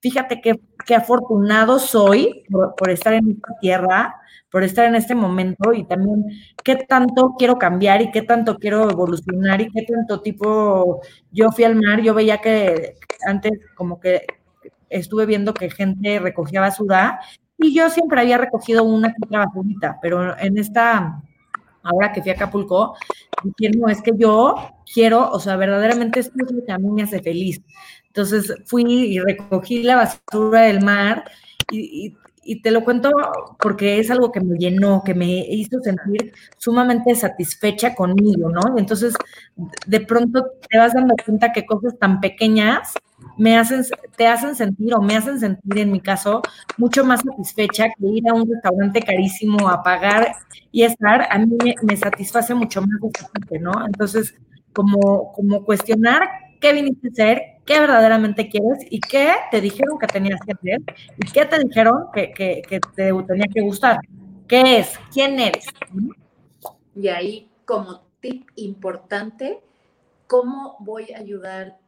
fíjate 0.00 0.40
qué, 0.40 0.60
qué 0.86 0.94
afortunado 0.94 1.78
soy 1.78 2.44
por, 2.50 2.90
estar 2.90 3.14
en 3.14 3.32
esta 3.32 3.58
tierra, 3.60 4.14
por 4.50 4.62
estar 4.62 4.86
en 4.86 4.94
este 4.94 5.16
momento 5.16 5.72
y 5.72 5.84
también 5.84 6.24
qué 6.62 6.76
tanto 6.76 7.34
quiero 7.36 7.58
cambiar 7.58 8.00
y 8.02 8.12
qué 8.12 8.22
tanto 8.22 8.56
quiero 8.58 8.88
evolucionar 8.88 9.60
y 9.60 9.70
qué 9.70 9.82
tanto 9.82 10.20
tipo, 10.20 11.00
yo 11.32 11.50
fui 11.50 11.64
al 11.64 11.74
mar, 11.74 12.00
yo 12.00 12.14
veía 12.14 12.38
que 12.38 12.94
antes 13.26 13.52
como 13.74 13.98
que 13.98 14.24
estuve 14.88 15.26
viendo 15.26 15.52
que 15.52 15.68
gente 15.68 16.20
recogía 16.20 16.60
basura 16.60 17.20
y 17.58 17.74
yo 17.74 17.90
siempre 17.90 18.20
había 18.20 18.38
recogido 18.38 18.84
una 18.84 19.08
que 19.08 19.16
otra 19.24 19.46
basurita, 19.46 19.98
pero 20.00 20.38
en 20.38 20.58
esta, 20.58 21.20
ahora 21.82 22.12
que 22.12 22.22
fui 22.22 22.30
a 22.30 22.34
Acapulco, 22.34 22.96
dije, 23.42 23.76
no, 23.76 23.88
es 23.88 24.00
que 24.00 24.12
yo 24.16 24.54
quiero, 24.92 25.30
o 25.30 25.40
sea, 25.40 25.56
verdaderamente 25.56 26.20
esto 26.20 26.34
es 26.44 26.52
lo 26.52 26.64
que 26.64 26.72
a 26.72 26.78
mí 26.78 26.88
me 26.88 27.02
hace 27.02 27.20
feliz. 27.20 27.60
Entonces 28.06 28.54
fui 28.66 28.84
y 28.84 29.18
recogí 29.20 29.82
la 29.82 29.96
basura 29.96 30.62
del 30.62 30.82
mar 30.82 31.24
y, 31.70 32.16
y 32.48 32.62
te 32.62 32.70
lo 32.70 32.82
cuento 32.82 33.10
porque 33.60 33.98
es 34.00 34.10
algo 34.10 34.32
que 34.32 34.40
me 34.40 34.56
llenó, 34.56 35.02
que 35.04 35.14
me 35.14 35.44
hizo 35.50 35.80
sentir 35.80 36.32
sumamente 36.56 37.14
satisfecha 37.14 37.94
conmigo, 37.94 38.48
¿no? 38.48 38.62
Y 38.74 38.80
entonces, 38.80 39.14
de 39.86 40.00
pronto 40.00 40.46
te 40.66 40.78
vas 40.78 40.94
dando 40.94 41.14
cuenta 41.22 41.52
que 41.52 41.66
cosas 41.66 41.98
tan 41.98 42.20
pequeñas 42.20 42.94
me 43.36 43.56
hacen, 43.56 43.82
te 44.16 44.26
hacen 44.26 44.54
sentir 44.54 44.94
o 44.94 45.00
me 45.00 45.16
hacen 45.16 45.38
sentir, 45.38 45.78
en 45.78 45.92
mi 45.92 46.00
caso, 46.00 46.42
mucho 46.76 47.04
más 47.04 47.20
satisfecha 47.20 47.88
que 47.88 48.06
ir 48.06 48.28
a 48.28 48.34
un 48.34 48.50
restaurante 48.50 49.00
carísimo 49.00 49.68
a 49.68 49.82
pagar 49.82 50.32
y 50.72 50.82
estar, 50.82 51.26
a 51.30 51.38
mí 51.38 51.56
me, 51.82 51.96
satisface 51.96 52.54
mucho 52.54 52.82
más 52.82 53.00
¿no? 53.60 53.86
Entonces, 53.86 54.34
como, 54.72 55.32
como 55.32 55.64
cuestionar 55.64 56.28
qué 56.60 56.72
viniste 56.72 57.08
a 57.08 57.10
hacer, 57.10 57.42
qué 57.64 57.78
verdaderamente 57.78 58.48
quieres 58.48 58.84
y 58.90 59.00
qué 59.00 59.32
te 59.50 59.60
dijeron 59.60 59.98
que 59.98 60.06
tenías 60.06 60.40
que 60.40 60.52
hacer 60.52 60.80
y 61.16 61.30
qué 61.30 61.44
te 61.44 61.58
dijeron 61.58 62.06
que, 62.12 62.32
te 62.94 63.12
tenía 63.26 63.46
que 63.52 63.60
gustar. 63.60 64.00
¿Qué 64.46 64.78
es? 64.78 64.98
¿Quién 65.12 65.38
eres? 65.38 65.66
Y 66.96 67.08
ahí, 67.08 67.48
como 67.64 68.02
tip 68.20 68.48
importante, 68.56 69.60
¿cómo 70.26 70.76
voy 70.80 71.12
a 71.12 71.18
ayudar 71.18 71.78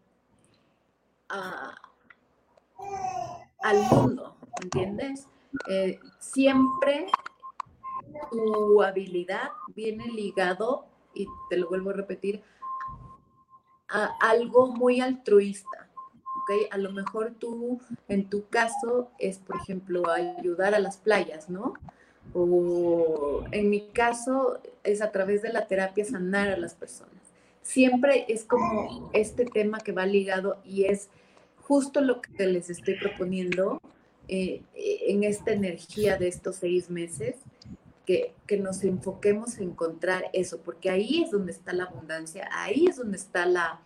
al 3.63 3.83
mundo? 3.91 4.37
¿Entiendes? 4.63 5.27
Eh, 5.69 5.99
siempre 6.19 7.07
tu 8.31 8.83
habilidad 8.83 9.51
viene 9.75 10.07
ligado, 10.07 10.87
y 11.15 11.27
te 11.49 11.57
lo 11.57 11.69
vuelvo 11.69 11.91
a 11.91 11.95
repetir, 11.95 12.43
algo 14.21 14.69
muy 14.69 15.01
altruista. 15.01 15.89
¿ok? 16.25 16.73
A 16.73 16.79
lo 16.79 16.93
mejor 16.93 17.35
tú, 17.39 17.81
en 18.09 18.29
tu 18.29 18.49
caso, 18.49 19.11
es, 19.19 19.39
por 19.39 19.57
ejemplo, 19.57 20.11
ayudar 20.11 20.75
a 20.75 20.79
las 20.79 20.97
playas, 20.97 21.51
¿no? 21.51 21.75
O 22.33 23.45
en 23.51 23.71
mi 23.71 23.89
caso, 23.89 24.61
es 24.85 25.03
a 25.03 25.11
través 25.11 25.43
de 25.43 25.53
la 25.53 25.67
terapia 25.67 26.05
sanar 26.05 26.49
a 26.49 26.57
las 26.57 26.75
personas. 26.75 27.15
Siempre 27.63 28.25
es 28.29 28.45
como 28.45 29.11
este 29.13 29.45
tema 29.45 29.79
que 29.79 29.93
va 29.93 30.07
ligado 30.07 30.59
y 30.65 30.85
es 30.85 31.11
justo 31.71 32.01
lo 32.01 32.21
que 32.21 32.47
les 32.49 32.69
estoy 32.69 32.99
proponiendo 32.99 33.81
eh, 34.27 34.65
en 34.75 35.23
esta 35.23 35.53
energía 35.53 36.17
de 36.17 36.27
estos 36.27 36.57
seis 36.57 36.91
meses, 36.91 37.37
que, 38.05 38.35
que, 38.49 38.57
nos 38.57 38.83
enfoquemos 38.83 39.57
en 39.59 39.69
encontrar 39.69 40.25
eso, 40.33 40.59
porque 40.63 40.91
ahí 40.91 41.23
es 41.23 41.31
donde 41.31 41.53
está 41.53 41.73
la 41.73 41.85
abundancia, 41.85 42.49
ahí 42.51 42.87
es 42.89 42.97
donde 42.97 43.19
está 43.19 43.47
la, 43.47 43.81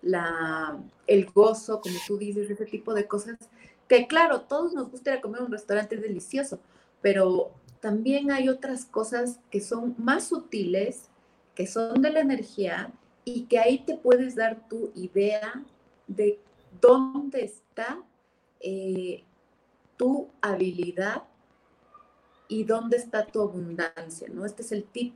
la, 0.00 0.80
el 1.08 1.26
gozo, 1.26 1.80
como 1.80 1.96
tú 2.06 2.18
dices, 2.18 2.48
ese 2.50 2.66
tipo 2.66 2.94
de 2.94 3.08
cosas, 3.08 3.36
que 3.88 4.06
claro, 4.06 4.42
todos 4.42 4.72
nos 4.72 4.88
gusta 4.88 5.10
ir 5.10 5.18
a 5.18 5.20
comer 5.20 5.42
un 5.42 5.50
restaurante 5.50 5.96
delicioso, 5.96 6.60
pero 7.02 7.50
también 7.80 8.30
hay 8.30 8.48
otras 8.48 8.84
cosas 8.84 9.40
que 9.50 9.60
son 9.60 9.96
más 9.98 10.28
sutiles, 10.28 11.08
que 11.56 11.66
son 11.66 12.00
de 12.00 12.10
la 12.10 12.20
energía 12.20 12.92
y 13.24 13.46
que 13.46 13.58
ahí 13.58 13.80
te 13.80 13.96
puedes 13.96 14.36
dar 14.36 14.68
tu 14.68 14.92
idea 14.94 15.64
de 16.06 16.38
dónde 16.80 17.44
está 17.44 18.02
eh, 18.60 19.24
tu 19.96 20.28
habilidad 20.40 21.24
y 22.48 22.64
dónde 22.64 22.96
está 22.96 23.26
tu 23.26 23.42
abundancia, 23.42 24.28
¿no? 24.32 24.44
Este 24.44 24.62
es 24.62 24.72
el 24.72 24.84
tip 24.84 25.14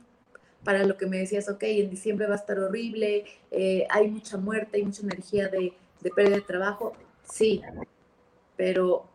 para 0.63 0.85
lo 0.85 0.97
que 0.97 1.07
me 1.07 1.17
decías, 1.17 1.49
ok, 1.49 1.63
en 1.63 1.89
diciembre 1.89 2.27
va 2.27 2.35
a 2.35 2.37
estar 2.37 2.57
horrible, 2.59 3.25
eh, 3.51 3.85
hay 3.89 4.09
mucha 4.09 4.37
muerte, 4.37 4.77
hay 4.77 4.83
mucha 4.83 5.01
energía 5.01 5.49
de, 5.49 5.73
de 6.01 6.09
pérdida 6.11 6.37
de 6.37 6.41
trabajo, 6.41 6.93
sí, 7.23 7.61
pero 8.55 9.05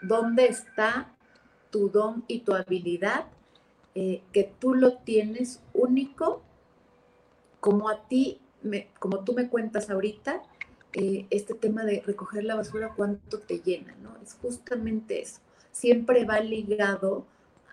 ¿dónde 0.00 0.46
está 0.46 1.12
tu 1.70 1.88
don 1.88 2.24
y 2.28 2.40
tu 2.40 2.54
habilidad 2.54 3.26
eh, 3.94 4.22
que 4.32 4.44
tú 4.58 4.74
lo 4.74 4.98
tienes 4.98 5.60
único, 5.74 6.42
como 7.60 7.88
a 7.88 8.06
ti, 8.08 8.40
como 8.98 9.24
tú 9.24 9.34
me 9.34 9.48
cuentas 9.48 9.90
ahorita, 9.90 10.42
eh, 10.94 11.26
este 11.30 11.54
tema 11.54 11.84
de 11.84 12.02
recoger 12.04 12.44
la 12.44 12.54
basura, 12.54 12.92
cuánto 12.94 13.38
te 13.38 13.60
llena, 13.60 13.94
¿no? 14.02 14.16
Es 14.22 14.34
justamente 14.34 15.22
eso. 15.22 15.40
Siempre 15.70 16.24
va 16.24 16.40
ligado 16.40 17.26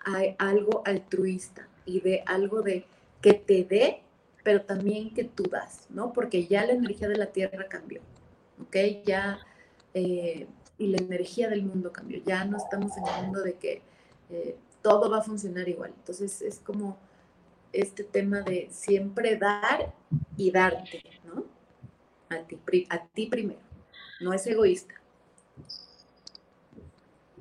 a 0.04 0.22
algo 0.38 0.82
altruista 0.86 1.68
y 1.84 2.00
de 2.00 2.22
algo 2.26 2.62
de 2.62 2.86
que 3.20 3.34
te 3.34 3.64
dé, 3.64 4.02
pero 4.42 4.62
también 4.62 5.12
que 5.12 5.24
tú 5.24 5.42
das, 5.44 5.86
¿no? 5.90 6.12
Porque 6.12 6.46
ya 6.46 6.64
la 6.64 6.72
energía 6.72 7.08
de 7.08 7.16
la 7.16 7.26
Tierra 7.26 7.66
cambió, 7.68 8.00
¿ok? 8.62 8.76
Ya, 9.04 9.38
eh, 9.92 10.46
y 10.78 10.86
la 10.86 10.98
energía 10.98 11.48
del 11.48 11.62
mundo 11.62 11.92
cambió. 11.92 12.22
Ya 12.24 12.44
no 12.46 12.56
estamos 12.56 12.96
en 12.96 13.06
el 13.06 13.24
mundo 13.24 13.42
de 13.42 13.54
que 13.54 13.82
eh, 14.30 14.56
todo 14.80 15.10
va 15.10 15.18
a 15.18 15.22
funcionar 15.22 15.68
igual. 15.68 15.92
Entonces 15.94 16.40
es 16.40 16.58
como 16.58 16.96
este 17.72 18.02
tema 18.02 18.40
de 18.40 18.68
siempre 18.70 19.36
dar 19.36 19.92
y 20.38 20.50
darte, 20.50 21.02
¿no? 21.24 21.44
A 22.30 22.38
ti, 22.38 22.86
a 22.88 23.06
ti 23.06 23.26
primero. 23.26 23.60
No 24.20 24.32
es 24.32 24.46
egoísta. 24.46 24.94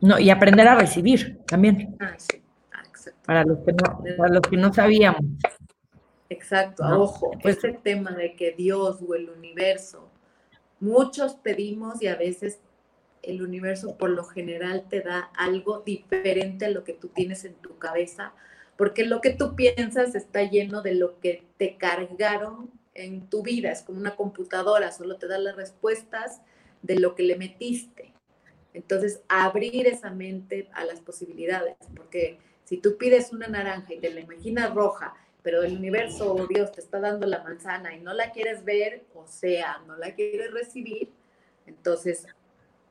No, 0.01 0.17
y 0.17 0.29
aprender 0.29 0.67
a 0.67 0.75
recibir 0.75 1.39
también. 1.45 1.95
Ah, 1.99 2.15
sí. 2.17 2.41
Ah, 2.71 2.83
exacto. 2.87 3.19
Para 3.25 3.43
los 3.43 3.59
que 3.59 3.73
no, 3.73 4.03
para 4.17 4.33
los 4.33 4.41
que 4.41 4.57
no 4.57 4.73
sabíamos. 4.73 5.21
Exacto, 6.29 6.83
ojo, 6.85 7.31
pues, 7.41 7.57
ese 7.57 7.73
tema 7.73 8.11
de 8.11 8.35
que 8.35 8.51
Dios 8.51 8.99
o 9.07 9.15
el 9.15 9.29
universo, 9.29 10.09
muchos 10.79 11.33
pedimos 11.33 12.01
y 12.03 12.07
a 12.07 12.15
veces 12.15 12.59
el 13.23 13.41
universo 13.41 13.97
por 13.97 14.11
lo 14.11 14.23
general 14.23 14.85
te 14.89 15.01
da 15.01 15.31
algo 15.35 15.81
diferente 15.81 16.65
a 16.65 16.69
lo 16.69 16.83
que 16.83 16.93
tú 16.93 17.07
tienes 17.09 17.45
en 17.45 17.55
tu 17.55 17.77
cabeza, 17.79 18.33
porque 18.77 19.05
lo 19.05 19.21
que 19.21 19.31
tú 19.31 19.55
piensas 19.55 20.13
está 20.13 20.43
lleno 20.43 20.81
de 20.83 20.93
lo 20.93 21.19
que 21.19 21.45
te 21.57 21.77
cargaron 21.77 22.69
en 23.05 23.29
tu 23.29 23.43
vida, 23.43 23.71
es 23.71 23.81
como 23.81 23.99
una 23.99 24.15
computadora, 24.15 24.91
solo 24.91 25.17
te 25.17 25.27
da 25.27 25.37
las 25.37 25.55
respuestas 25.55 26.41
de 26.81 26.99
lo 26.99 27.15
que 27.15 27.23
le 27.23 27.37
metiste. 27.37 28.13
Entonces, 28.73 29.21
abrir 29.27 29.87
esa 29.87 30.11
mente 30.11 30.69
a 30.73 30.85
las 30.85 31.01
posibilidades, 31.01 31.75
porque 31.95 32.39
si 32.65 32.77
tú 32.77 32.97
pides 32.97 33.33
una 33.33 33.47
naranja 33.47 33.93
y 33.93 33.99
te 33.99 34.11
la 34.11 34.19
imaginas 34.19 34.73
roja, 34.73 35.15
pero 35.41 35.63
el 35.63 35.77
universo 35.77 36.33
o 36.35 36.47
Dios 36.47 36.71
te 36.71 36.81
está 36.81 36.99
dando 36.99 37.25
la 37.25 37.43
manzana 37.43 37.95
y 37.95 38.01
no 38.01 38.13
la 38.13 38.31
quieres 38.31 38.63
ver, 38.63 39.05
o 39.15 39.25
sea, 39.25 39.81
no 39.87 39.97
la 39.97 40.13
quieres 40.13 40.51
recibir, 40.51 41.11
entonces 41.65 42.27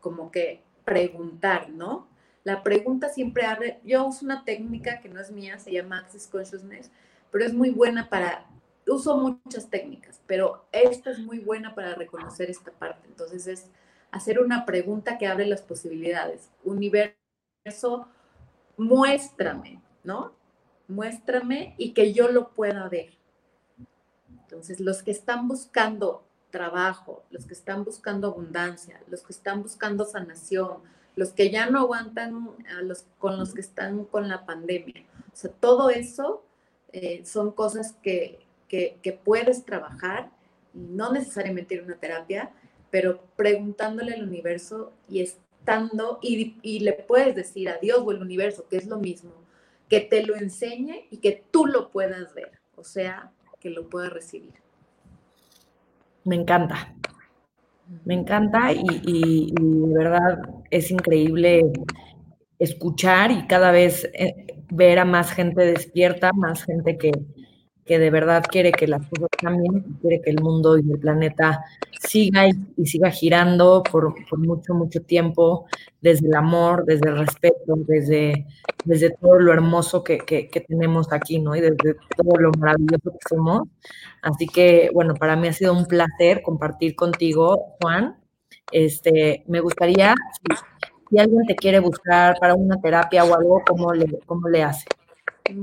como 0.01 0.31
que 0.31 0.63
preguntar, 0.85 1.71
¿no? 1.71 2.09
La 2.45 2.63
pregunta 2.63 3.09
siempre 3.09 3.45
abre, 3.45 3.79
yo 3.85 4.07
uso 4.07 4.25
una 4.25 4.45
técnica 4.45 5.01
que 5.01 5.09
no 5.09 5.21
es 5.21 5.31
mía, 5.31 5.59
se 5.59 5.73
llama 5.73 5.99
Access 5.99 6.27
Consciousness, 6.27 6.91
pero 7.31 7.45
es 7.45 7.53
muy 7.53 7.71
buena 7.71 8.09
para, 8.09 8.47
uso 8.89 9.17
muchas 9.17 9.69
técnicas, 9.71 10.21
pero 10.27 10.67
esta 10.73 11.11
es 11.11 11.19
muy 11.19 11.39
buena 11.39 11.75
para 11.75 11.95
reconocer 11.95 12.51
esta 12.51 12.73
parte. 12.73 13.07
Entonces 13.09 13.47
es 13.47 13.67
hacer 14.11 14.41
una 14.41 14.65
pregunta 14.65 15.19
que 15.19 15.27
abre 15.27 15.47
las 15.47 15.63
posibilidades. 15.63 16.51
Universo, 16.65 18.09
muéstrame, 18.77 19.81
¿no? 20.05 20.39
muéstrame 20.89 21.75
y 21.77 21.93
que 21.93 22.13
yo 22.13 22.29
lo 22.29 22.49
pueda 22.51 22.89
ver. 22.89 23.11
Entonces, 24.31 24.81
los 24.81 25.03
que 25.03 25.11
están 25.11 25.47
buscando 25.47 26.25
trabajo, 26.51 27.23
los 27.31 27.45
que 27.45 27.53
están 27.53 27.85
buscando 27.85 28.29
abundancia, 28.29 29.01
los 29.09 29.23
que 29.23 29.35
están 29.35 29.63
buscando 29.63 30.07
sanación, 30.07 30.79
los 31.15 31.31
que 31.31 31.51
ya 31.51 31.69
no 31.69 31.81
aguantan 31.81 32.51
a 32.79 32.83
los, 32.83 33.05
con 33.19 33.39
los 33.39 33.53
que 33.53 33.61
están 33.61 34.05
con 34.07 34.29
la 34.29 34.47
pandemia. 34.47 35.05
O 35.33 35.37
sea, 35.37 35.51
todo 35.51 35.91
eso 35.91 36.43
eh, 36.93 37.23
son 37.27 37.53
cosas 37.53 37.93
que, 38.03 38.47
que, 38.69 39.21
puedes 39.25 39.65
trabajar, 39.65 40.31
no 40.75 41.13
necesariamente 41.13 41.75
en 41.75 41.85
una 41.85 41.97
terapia, 41.97 42.51
pero 42.91 43.21
preguntándole 43.37 44.15
al 44.15 44.23
universo 44.23 44.93
y 45.09 45.21
estando, 45.21 46.19
y, 46.23 46.57
y 46.63 46.81
le 46.81 46.93
puedes 46.93 47.35
decir 47.35 47.69
a 47.69 47.79
Dios 47.79 47.99
o 48.05 48.11
el 48.13 48.23
universo, 48.23 48.67
que 48.69 48.77
es 48.77 48.87
lo 48.87 48.99
mismo, 48.99 49.33
que 49.89 50.01
te 50.01 50.25
lo 50.25 50.37
enseñe 50.37 51.07
y 51.11 51.19
que 51.19 51.43
tú 51.51 51.67
lo 51.67 51.91
puedas 51.91 52.35
ver, 52.35 52.53
o 52.77 52.85
sea, 52.85 53.33
que 53.61 53.71
lo 53.71 53.89
puedas 53.89 54.13
recibir. 54.13 54.55
Me 56.25 56.37
encanta, 56.37 56.95
me 58.05 58.15
encanta 58.15 58.73
y, 58.73 59.53
de 59.55 59.99
verdad 59.99 60.41
es 60.71 60.91
increíble 60.91 61.73
escuchar 62.59 63.31
y 63.31 63.47
cada 63.47 63.71
vez 63.71 64.05
eh, 64.13 64.47
ver 64.71 64.99
a 64.99 65.05
más 65.05 65.33
gente 65.33 65.65
despierta, 65.65 66.33
más 66.33 66.65
gente 66.65 66.99
que, 66.99 67.13
que 67.89 67.99
de 67.99 68.11
verdad 68.11 68.45
quiere 68.49 68.71
que 68.71 68.87
las 68.87 69.01
cosas 69.09 69.31
cambien, 69.37 69.83
quiere 70.03 70.21
que 70.21 70.31
el 70.31 70.43
mundo 70.43 70.79
y 70.79 70.83
el 70.93 70.99
planeta 71.01 71.65
siga 71.99 72.47
y, 72.47 72.87
siga 72.87 73.11
girando 73.11 73.83
por, 73.83 74.15
mucho, 74.39 74.75
mucho 74.75 75.01
tiempo, 75.03 75.67
desde 76.01 76.29
el 76.29 76.35
amor, 76.35 76.85
desde 76.85 77.09
el 77.09 77.19
respeto, 77.19 77.75
desde, 77.87 78.47
desde 78.85 79.11
todo 79.11 79.41
lo 79.41 79.53
hermoso 79.53 80.05
que, 80.05 80.19
tenemos 80.69 81.11
aquí, 81.13 81.41
¿no? 81.41 81.57
Y 81.57 81.61
desde 81.63 81.97
todo 82.17 82.39
lo 82.39 82.51
maravilloso 82.59 83.11
que 83.11 83.29
somos. 83.29 83.63
Así 84.23 84.47
que, 84.47 84.91
bueno, 84.93 85.15
para 85.15 85.35
mí 85.35 85.49
ha 85.49 85.53
sido 85.55 85.73
un 85.73 85.87
placer 85.87 86.43
compartir 86.43 86.95
contigo, 86.95 87.77
Juan. 87.81 88.19
Este, 88.71 89.45
me 89.49 89.61
gustaría, 89.61 90.15
si, 91.11 91.19
alguien 91.19 91.47
te 91.47 91.57
quiere 91.57 91.81
buscar 91.81 92.37
para 92.39 92.55
una 92.55 92.79
terapia 92.83 93.25
o 93.25 93.35
algo, 93.35 93.63
¿cómo 93.67 93.95
le, 93.95 94.19
cómo 94.27 94.47
le 94.49 94.63
hace? 94.63 94.85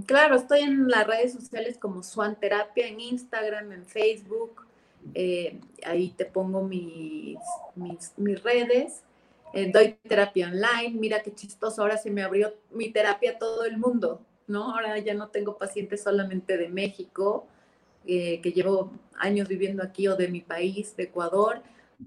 Claro, 0.06 0.36
estoy 0.36 0.62
en 0.62 0.88
las 0.88 1.06
redes 1.06 1.34
sociales 1.34 1.78
como 1.78 2.02
Swan 2.02 2.40
Terapia, 2.40 2.88
en 2.88 3.00
Instagram, 3.00 3.72
en 3.72 3.86
Facebook. 3.86 4.66
Eh, 5.14 5.60
ahí 5.86 6.10
te 6.10 6.26
pongo 6.26 6.64
mis, 6.64 7.38
mis, 7.76 8.44
redes. 8.44 9.04
Eh, 9.54 9.72
doy 9.72 9.98
terapia 10.08 10.48
online. 10.48 10.98
Mira 11.00 11.22
qué 11.22 11.34
chistoso, 11.34 11.82
ahora 11.82 11.98
se 11.98 12.10
me 12.10 12.24
abrió 12.24 12.54
mi 12.72 12.90
terapia 12.90 13.32
a 13.32 13.38
todo 13.38 13.64
el 13.66 13.78
mundo, 13.78 14.22
¿no? 14.48 14.76
Ahora 14.76 14.98
ya 14.98 15.14
no 15.14 15.28
tengo 15.28 15.58
pacientes 15.58 16.02
solamente 16.02 16.58
de 16.58 16.70
México, 16.70 17.46
eh, 18.08 18.42
que 18.42 18.52
llevo 18.52 18.92
años 19.20 19.48
viviendo 19.48 19.84
aquí, 19.84 20.08
o 20.08 20.16
de 20.16 20.30
mi 20.30 20.42
país, 20.42 20.96
de 20.98 21.04
Ecuador. 21.04 21.62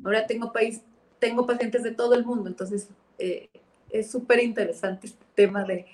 Ahora 0.05 0.26
tengo, 0.26 0.53
país, 0.53 0.83
tengo 1.20 1.47
pacientes 1.47 1.85
de 1.85 1.93
todo 1.93 2.14
el 2.14 2.24
mundo, 2.24 2.49
entonces 2.49 2.89
es 3.91 4.11
súper 4.11 4.43
interesante 4.43 5.09
este 5.09 5.24
tema 5.35 5.64
de 5.64 5.87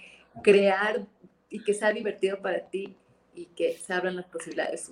crear 0.43 1.07
y 1.55 1.61
que 1.61 1.73
sea 1.73 1.93
divertido 1.93 2.41
para 2.43 2.59
ti 2.69 2.97
y 3.33 3.47
que 3.47 3.75
se 3.75 3.93
abran 3.93 4.17
las 4.17 4.27
posibilidades. 4.27 4.91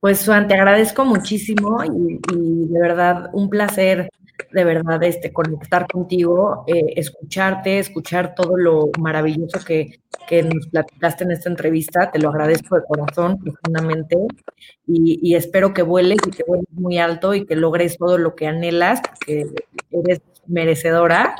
Pues 0.00 0.26
Juan, 0.26 0.48
te 0.48 0.54
agradezco 0.54 1.04
muchísimo 1.04 1.84
y, 1.84 2.18
de 2.66 2.80
verdad 2.80 3.30
un 3.32 3.48
placer 3.48 4.10
de 4.52 4.64
verdad 4.64 5.02
este, 5.02 5.32
conectar 5.32 5.86
contigo, 5.86 6.64
eh, 6.68 6.94
escucharte, 6.96 7.78
escuchar 7.80 8.34
todo 8.36 8.56
lo 8.56 8.90
maravilloso 8.98 9.64
que, 9.64 10.00
que, 10.28 10.44
nos 10.44 10.68
platicaste 10.68 11.24
en 11.24 11.32
esta 11.32 11.48
entrevista. 11.48 12.10
Te 12.12 12.20
lo 12.20 12.30
agradezco 12.30 12.76
de 12.76 12.82
corazón, 12.86 13.38
profundamente, 13.38 14.16
y, 14.86 15.34
espero 15.34 15.74
que 15.74 15.82
vueles 15.82 16.18
y 16.26 16.30
que 16.30 16.44
vueles 16.46 16.70
muy 16.70 16.98
alto 16.98 17.34
y 17.34 17.46
que 17.46 17.56
logres 17.56 17.98
todo 17.98 18.16
lo 18.16 18.36
que 18.36 18.46
anhelas, 18.46 19.00
que 19.26 19.46
eres 19.90 20.22
merecedora 20.46 21.34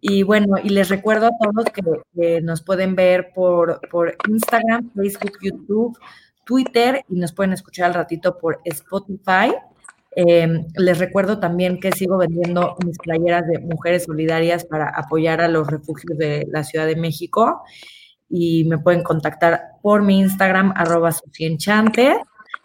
y 0.00 0.22
bueno, 0.22 0.56
y 0.62 0.68
les 0.68 0.88
recuerdo 0.88 1.26
a 1.26 1.38
todos 1.40 1.66
que, 2.14 2.40
nos 2.42 2.62
pueden 2.62 2.94
ver 2.94 3.32
por, 3.34 3.80
Instagram, 4.28 4.90
Facebook, 4.94 5.38
YouTube, 5.42 5.98
Twitter 6.44 7.04
y 7.08 7.16
nos 7.16 7.32
pueden 7.32 7.52
escuchar 7.52 7.86
al 7.86 7.94
ratito 7.94 8.38
por 8.38 8.60
Spotify. 8.64 9.54
Em, 10.14 10.66
les 10.76 10.98
recuerdo 10.98 11.40
también 11.40 11.78
que 11.80 11.92
sigo 11.92 12.18
vendiendo 12.18 12.76
mis 12.84 12.98
playeras 12.98 13.46
de 13.46 13.58
mujeres 13.58 14.04
solidarias 14.04 14.64
para 14.64 14.88
apoyar 14.88 15.40
a 15.40 15.48
los 15.48 15.66
refugios 15.66 16.16
de 16.16 16.46
la 16.50 16.64
Ciudad 16.64 16.86
de 16.86 16.96
México 16.96 17.62
y 18.28 18.64
me 18.64 18.78
pueden 18.78 19.02
contactar 19.02 19.60
por 19.82 20.02
mi 20.02 20.20
Instagram, 20.20 20.72
arroba 20.76 21.12
sucienchante. 21.12 22.16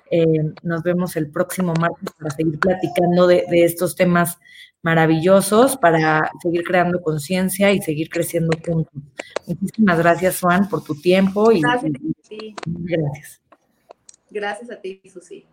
Em, 0.10 0.54
nos 0.64 0.84
vemos 0.84 1.16
el 1.16 1.32
próximo 1.32 1.74
martes 1.80 2.10
para 2.18 2.30
seguir 2.30 2.60
platicando 2.60 3.28
de 3.28 3.46
estos 3.50 3.96
temas 3.96 4.38
maravillosos 4.84 5.78
para 5.78 6.32
seguir 6.42 6.64
creando 6.64 7.02
conciencia 7.02 7.72
y 7.72 7.82
seguir 7.82 8.10
creciendo 8.10 8.58
juntos. 8.66 8.94
Muchísimas 9.46 9.98
gracias, 10.00 10.40
Juan, 10.40 10.68
por 10.70 10.84
tu 10.84 10.96
tiempo. 10.96 11.52
Y, 11.52 11.62
gracias. 11.62 11.92
gracias. 12.66 13.42
Gracias 14.30 14.72
a 14.72 14.82
ti, 14.82 15.02
Susi. 15.12 15.46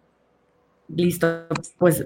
Listo, 0.88 1.46
pues 1.78 2.04